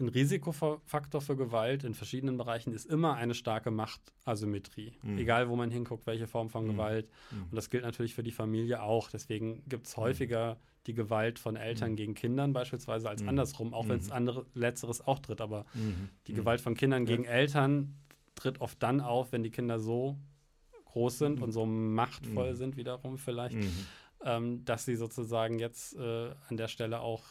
[0.00, 4.92] ein Risikofaktor für Gewalt in verschiedenen Bereichen ist immer eine starke Machtasymmetrie.
[5.02, 5.18] Mhm.
[5.18, 6.70] Egal, wo man hinguckt, welche Form von Mhm.
[6.72, 7.08] Gewalt.
[7.30, 7.44] Mhm.
[7.44, 9.08] Und das gilt natürlich für die Familie auch.
[9.10, 11.96] Deswegen gibt es häufiger die Gewalt von Eltern Mhm.
[11.96, 13.28] gegen Kindern beispielsweise als Mhm.
[13.30, 14.12] andersrum, auch wenn es Mhm.
[14.12, 15.40] andere Letzteres auch tritt.
[15.40, 16.08] Aber Mhm.
[16.26, 16.36] die Mhm.
[16.36, 17.12] Gewalt von Kindern Ja.
[17.12, 17.94] gegen Eltern
[18.34, 20.18] tritt oft dann auf, wenn die Kinder so
[20.86, 23.56] groß sind und so machtvoll sind wiederum vielleicht,
[24.24, 27.24] ähm, dass sie sozusagen jetzt äh, an der Stelle auch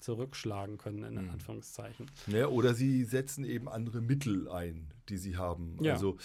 [0.00, 1.30] zurückschlagen können, in.
[1.30, 2.10] Anführungszeichen.
[2.26, 5.76] Ja, oder sie setzen eben andere Mittel ein, die sie haben.
[5.80, 5.92] Ja.
[5.92, 6.16] Also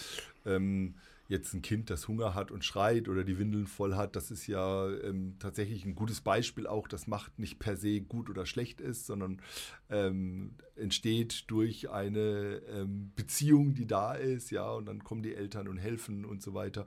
[0.44, 0.96] ähm,
[1.28, 4.46] jetzt ein Kind, das Hunger hat und schreit oder die Windeln voll hat, das ist
[4.46, 8.80] ja ähm, tatsächlich ein gutes Beispiel auch, dass Macht nicht per se gut oder schlecht
[8.80, 9.42] ist, sondern
[9.90, 15.68] ähm, entsteht durch eine ähm, Beziehung, die da ist, ja, und dann kommen die Eltern
[15.68, 16.86] und helfen und so weiter.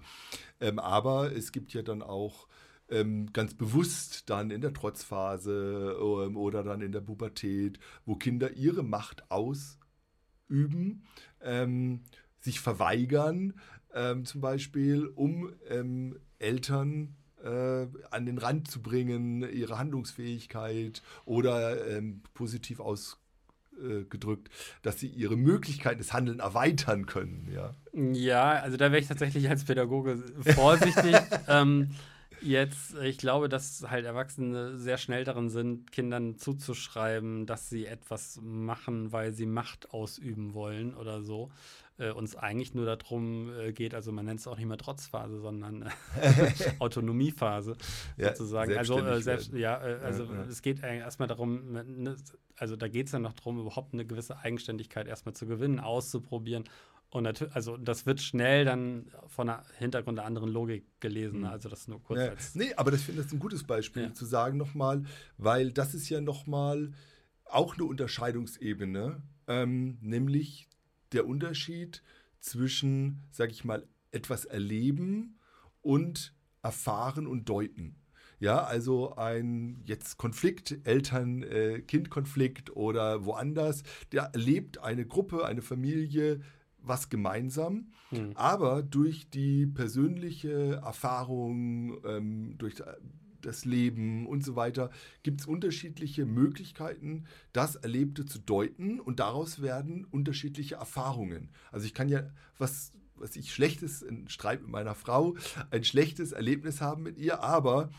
[0.59, 2.47] Ähm, aber es gibt ja dann auch
[2.89, 8.53] ähm, ganz bewusst dann in der Trotzphase ähm, oder dann in der Pubertät, wo Kinder
[8.53, 11.03] ihre Macht ausüben,
[12.41, 13.53] sich verweigern,
[13.93, 21.87] ähm, zum Beispiel, um ähm, Eltern äh, an den Rand zu bringen, ihre Handlungsfähigkeit oder
[21.87, 24.49] ähm, positiv ausgedrückt,
[24.81, 27.49] dass sie ihre Möglichkeiten des Handelns erweitern können.
[27.53, 27.73] Ja,
[28.13, 30.17] ja also da wäre ich tatsächlich als Pädagoge
[30.55, 31.15] vorsichtig.
[31.47, 31.89] ähm,
[32.41, 38.39] Jetzt, ich glaube, dass halt Erwachsene sehr schnell darin sind, Kindern zuzuschreiben, dass sie etwas
[38.41, 41.51] machen, weil sie Macht ausüben wollen oder so.
[41.97, 45.39] Äh, uns eigentlich nur darum äh, geht, also man nennt es auch nicht mehr Trotzphase,
[45.39, 45.91] sondern äh,
[46.79, 47.75] Autonomiephase
[48.17, 48.77] ja, sozusagen.
[48.77, 50.43] Also, äh, selbst, ja, äh, also ja, ja.
[50.43, 52.15] es geht erstmal darum, ne,
[52.57, 56.63] also da geht es ja noch darum, überhaupt eine gewisse Eigenständigkeit erstmal zu gewinnen, auszuprobieren
[57.11, 61.39] und natürlich, also das wird schnell dann von der Hintergrund der anderen Logik gelesen.
[61.39, 61.45] Mhm.
[61.45, 62.55] Also das nur kurz ja, als.
[62.55, 64.13] Nee, aber das finde ich ein gutes Beispiel ja.
[64.13, 65.03] zu sagen nochmal,
[65.37, 66.93] weil das ist ja nochmal
[67.43, 70.69] auch eine Unterscheidungsebene, ähm, nämlich
[71.13, 72.03] der Unterschied
[72.39, 75.39] zwischen, sag ich mal, etwas erleben
[75.81, 77.95] und erfahren und deuten.
[78.39, 86.41] Ja, also ein jetzt Konflikt, Eltern-Kind-Konflikt äh, oder woanders, der erlebt eine Gruppe, eine Familie
[86.83, 88.31] was gemeinsam, mhm.
[88.33, 92.75] aber durch die persönliche Erfahrung, ähm, durch
[93.45, 94.89] das Leben und so weiter,
[95.23, 101.49] gibt es unterschiedliche Möglichkeiten, das Erlebte zu deuten und daraus werden unterschiedliche Erfahrungen.
[101.71, 105.35] Also ich kann ja was, was ich schlechtes, ein Streit mit meiner Frau,
[105.69, 107.89] ein schlechtes Erlebnis haben mit ihr, aber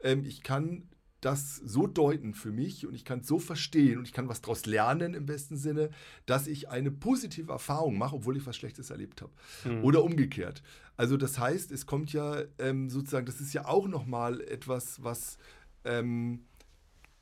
[0.00, 0.88] ähm, ich kann
[1.22, 4.40] das so deuten für mich und ich kann es so verstehen und ich kann was
[4.40, 5.90] daraus lernen im besten Sinne,
[6.26, 9.32] dass ich eine positive Erfahrung mache, obwohl ich was Schlechtes erlebt habe.
[9.64, 9.84] Mhm.
[9.84, 10.62] Oder umgekehrt.
[10.96, 15.38] Also das heißt, es kommt ja ähm, sozusagen, das ist ja auch nochmal etwas, was
[15.84, 16.44] ähm,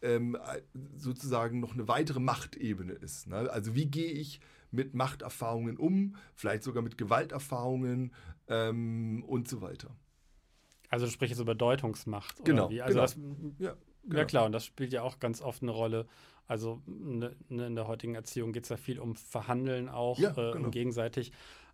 [0.01, 0.37] ähm,
[0.97, 3.27] sozusagen noch eine weitere Machtebene ist.
[3.27, 3.51] Ne?
[3.51, 4.41] Also wie gehe ich
[4.71, 8.13] mit Machterfahrungen um, vielleicht sogar mit Gewalterfahrungen
[8.49, 9.95] ähm, und so weiter.
[10.89, 12.45] Also du sprichst jetzt über Deutungsmacht.
[12.45, 12.69] Genau.
[12.69, 13.01] Also genau.
[13.01, 13.17] Das,
[13.59, 14.19] ja, Genau.
[14.19, 16.07] Ja klar, und das spielt ja auch ganz oft eine Rolle.
[16.47, 20.31] Also ne, ne, in der heutigen Erziehung geht es ja viel um Verhandeln auch, ja,
[20.31, 20.71] äh, genau.
[20.71, 21.33] gegenseitig.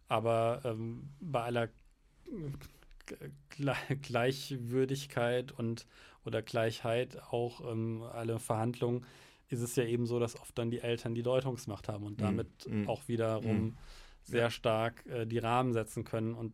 [0.09, 1.69] Aber ähm, bei aller
[4.03, 5.87] Gleichwürdigkeit und
[6.25, 9.07] oder Gleichheit auch ähm, alle Verhandlungen
[9.49, 12.23] ist es ja eben so, dass oft dann die Eltern die Deutungsmacht haben und mhm.
[12.23, 12.89] damit mm.
[12.89, 13.79] auch wiederum mm.
[14.23, 16.53] sehr stark äh, die Rahmen setzen können und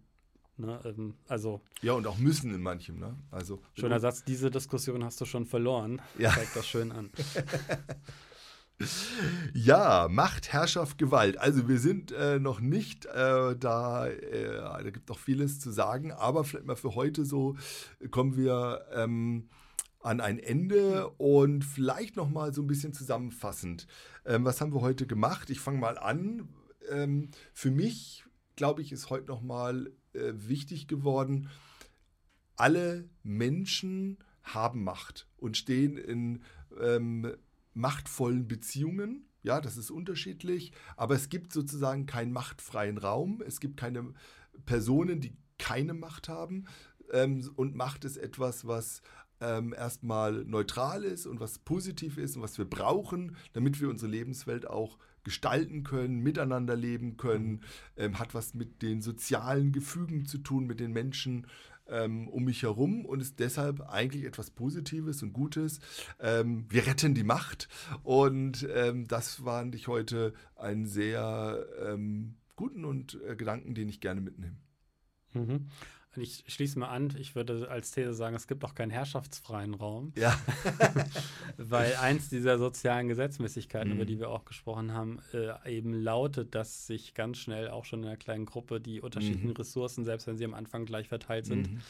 [0.58, 2.98] Ne, ähm, also ja, und auch müssen in manchem.
[2.98, 3.16] Ne?
[3.30, 6.02] Also, schöner Satz, diese Diskussion hast du schon verloren.
[6.18, 6.30] Ja.
[6.30, 7.10] Zeigt das schön an.
[9.54, 11.38] ja, Macht, Herrschaft, Gewalt.
[11.38, 16.12] Also wir sind äh, noch nicht äh, da, äh, da gibt noch vieles zu sagen,
[16.12, 17.56] aber vielleicht mal für heute so
[18.10, 19.48] kommen wir ähm,
[20.00, 23.86] an ein Ende und vielleicht noch mal so ein bisschen zusammenfassend.
[24.26, 25.50] Ähm, was haben wir heute gemacht?
[25.50, 26.48] Ich fange mal an.
[26.90, 28.24] Ähm, für mich,
[28.56, 31.48] glaube ich, ist heute noch mal äh, wichtig geworden.
[32.56, 36.42] Alle Menschen haben Macht und stehen in
[36.80, 37.32] ähm,
[37.74, 39.26] machtvollen Beziehungen.
[39.42, 43.42] Ja, das ist unterschiedlich, aber es gibt sozusagen keinen machtfreien Raum.
[43.44, 44.14] Es gibt keine
[44.66, 46.66] Personen, die keine Macht haben.
[47.12, 49.02] Ähm, und Macht ist etwas, was
[49.40, 54.10] ähm, erstmal neutral ist und was positiv ist und was wir brauchen, damit wir unsere
[54.10, 57.62] Lebenswelt auch gestalten können, miteinander leben können,
[57.96, 61.46] ähm, hat was mit den sozialen Gefügen zu tun, mit den Menschen
[61.88, 65.80] ähm, um mich herum und ist deshalb eigentlich etwas Positives und Gutes.
[66.20, 67.68] Ähm, wir retten die Macht
[68.02, 74.00] und ähm, das fand ich heute einen sehr ähm, guten und äh, Gedanken, den ich
[74.00, 74.56] gerne mitnehme.
[75.32, 75.68] Mhm
[76.16, 80.12] ich schließe mal an, ich würde als These sagen, es gibt auch keinen herrschaftsfreien Raum.
[80.16, 80.38] Ja.
[81.56, 83.96] Weil eins dieser sozialen Gesetzmäßigkeiten, mhm.
[83.96, 88.00] über die wir auch gesprochen haben, äh, eben lautet, dass sich ganz schnell auch schon
[88.00, 89.56] in einer kleinen Gruppe die unterschiedlichen mhm.
[89.56, 91.80] Ressourcen, selbst wenn sie am Anfang gleich verteilt sind, mhm.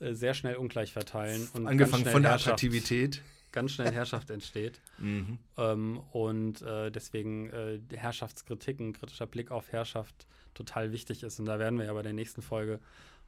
[0.00, 1.48] äh, sehr schnell ungleich verteilen.
[1.52, 3.22] Und Angefangen von der Attraktivität
[3.52, 4.80] ganz schnell Herrschaft entsteht.
[4.98, 5.38] Mhm.
[5.58, 11.38] Ähm, und äh, deswegen äh, Herrschaftskritik, ein kritischer Blick auf Herrschaft total wichtig ist.
[11.38, 12.80] Und da werden wir ja bei der nächsten Folge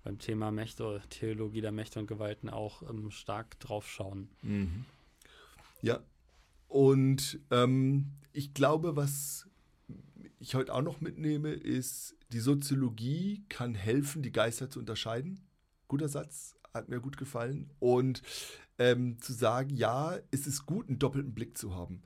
[0.05, 4.28] beim Thema Mächte, Theologie der Mächte und Gewalten auch ähm, stark drauf schauen.
[4.42, 4.84] Mhm.
[5.82, 6.00] Ja,
[6.68, 9.48] und ähm, ich glaube, was
[10.38, 15.40] ich heute auch noch mitnehme, ist die Soziologie kann helfen, die Geister zu unterscheiden.
[15.88, 17.70] Guter Satz, hat mir gut gefallen.
[17.78, 18.22] Und
[18.78, 22.02] ähm, zu sagen, ja, es ist gut, einen doppelten Blick zu haben.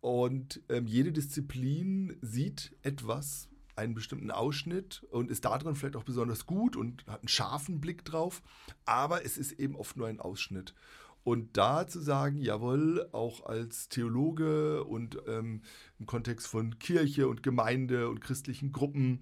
[0.00, 6.46] Und ähm, jede Disziplin sieht etwas, einen bestimmten Ausschnitt und ist darin vielleicht auch besonders
[6.46, 8.42] gut und hat einen scharfen Blick drauf,
[8.84, 10.74] aber es ist eben oft nur ein Ausschnitt.
[11.22, 15.62] Und da zu sagen, jawohl, auch als Theologe und ähm,
[15.98, 19.20] im Kontext von Kirche und Gemeinde und christlichen Gruppen,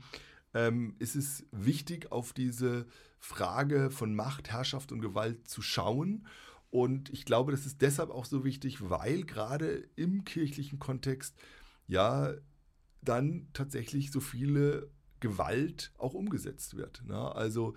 [0.54, 2.86] ähm, ist es wichtig, auf diese
[3.18, 6.26] Frage von Macht, Herrschaft und Gewalt zu schauen.
[6.70, 11.34] Und ich glaube, das ist deshalb auch so wichtig, weil gerade im kirchlichen Kontext
[11.86, 12.34] ja
[13.02, 14.90] dann tatsächlich so viele
[15.20, 17.02] Gewalt auch umgesetzt wird.
[17.06, 17.34] Ne?
[17.34, 17.74] Also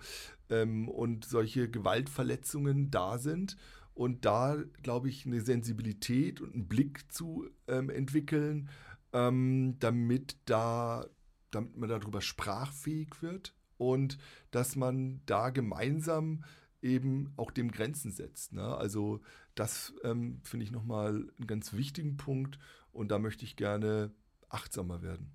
[0.50, 3.56] ähm, und solche Gewaltverletzungen da sind
[3.94, 8.70] und da, glaube ich, eine Sensibilität und einen Blick zu ähm, entwickeln,
[9.12, 11.06] ähm, damit, da,
[11.50, 14.18] damit man darüber sprachfähig wird und
[14.50, 16.44] dass man da gemeinsam
[16.80, 18.52] eben auch dem Grenzen setzt.
[18.52, 18.62] Ne?
[18.62, 19.20] Also
[19.54, 22.58] das ähm, finde ich nochmal einen ganz wichtigen Punkt
[22.92, 24.10] und da möchte ich gerne
[24.52, 25.32] achtsamer werden.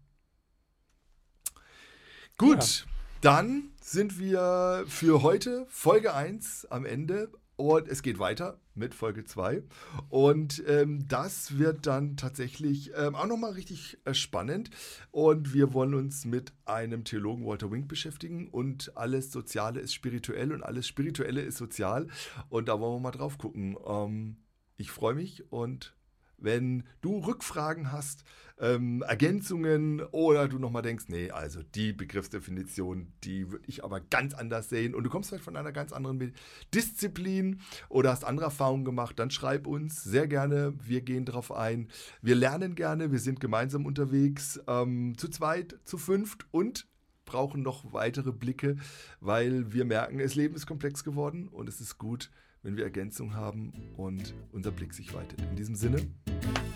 [2.38, 2.92] Gut, ja.
[3.22, 7.32] dann sind wir für heute Folge 1 am Ende.
[7.58, 9.64] Und es geht weiter mit Folge 2.
[10.10, 14.70] Und ähm, das wird dann tatsächlich ähm, auch nochmal richtig äh, spannend.
[15.10, 18.48] Und wir wollen uns mit einem Theologen Walter Wink beschäftigen.
[18.48, 22.08] Und alles Soziale ist spirituell und alles Spirituelle ist sozial.
[22.50, 23.76] Und da wollen wir mal drauf gucken.
[23.88, 24.38] Ähm,
[24.78, 25.96] ich freue mich und
[26.38, 28.24] wenn du Rückfragen hast,
[28.60, 34.34] ähm, Ergänzungen oder du nochmal denkst, nee, also die Begriffsdefinition, die würde ich aber ganz
[34.34, 36.34] anders sehen und du kommst vielleicht von einer ganz anderen
[36.74, 40.74] Disziplin oder hast andere Erfahrungen gemacht, dann schreib uns sehr gerne.
[40.82, 41.90] Wir gehen darauf ein.
[42.22, 46.88] Wir lernen gerne, wir sind gemeinsam unterwegs, ähm, zu zweit, zu fünft und
[47.26, 48.78] brauchen noch weitere Blicke,
[49.20, 52.32] weil wir merken, das Leben ist komplex geworden und es ist gut,
[52.68, 55.40] wenn wir Ergänzung haben und unser Blick sich weitet.
[55.40, 56.06] In diesem Sinne.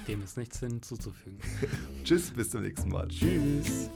[0.07, 1.37] Dem ist nichts hinzuzufügen.
[2.05, 3.09] Tschüss, bis zum nächsten Mal.
[3.09, 3.89] Tschüss.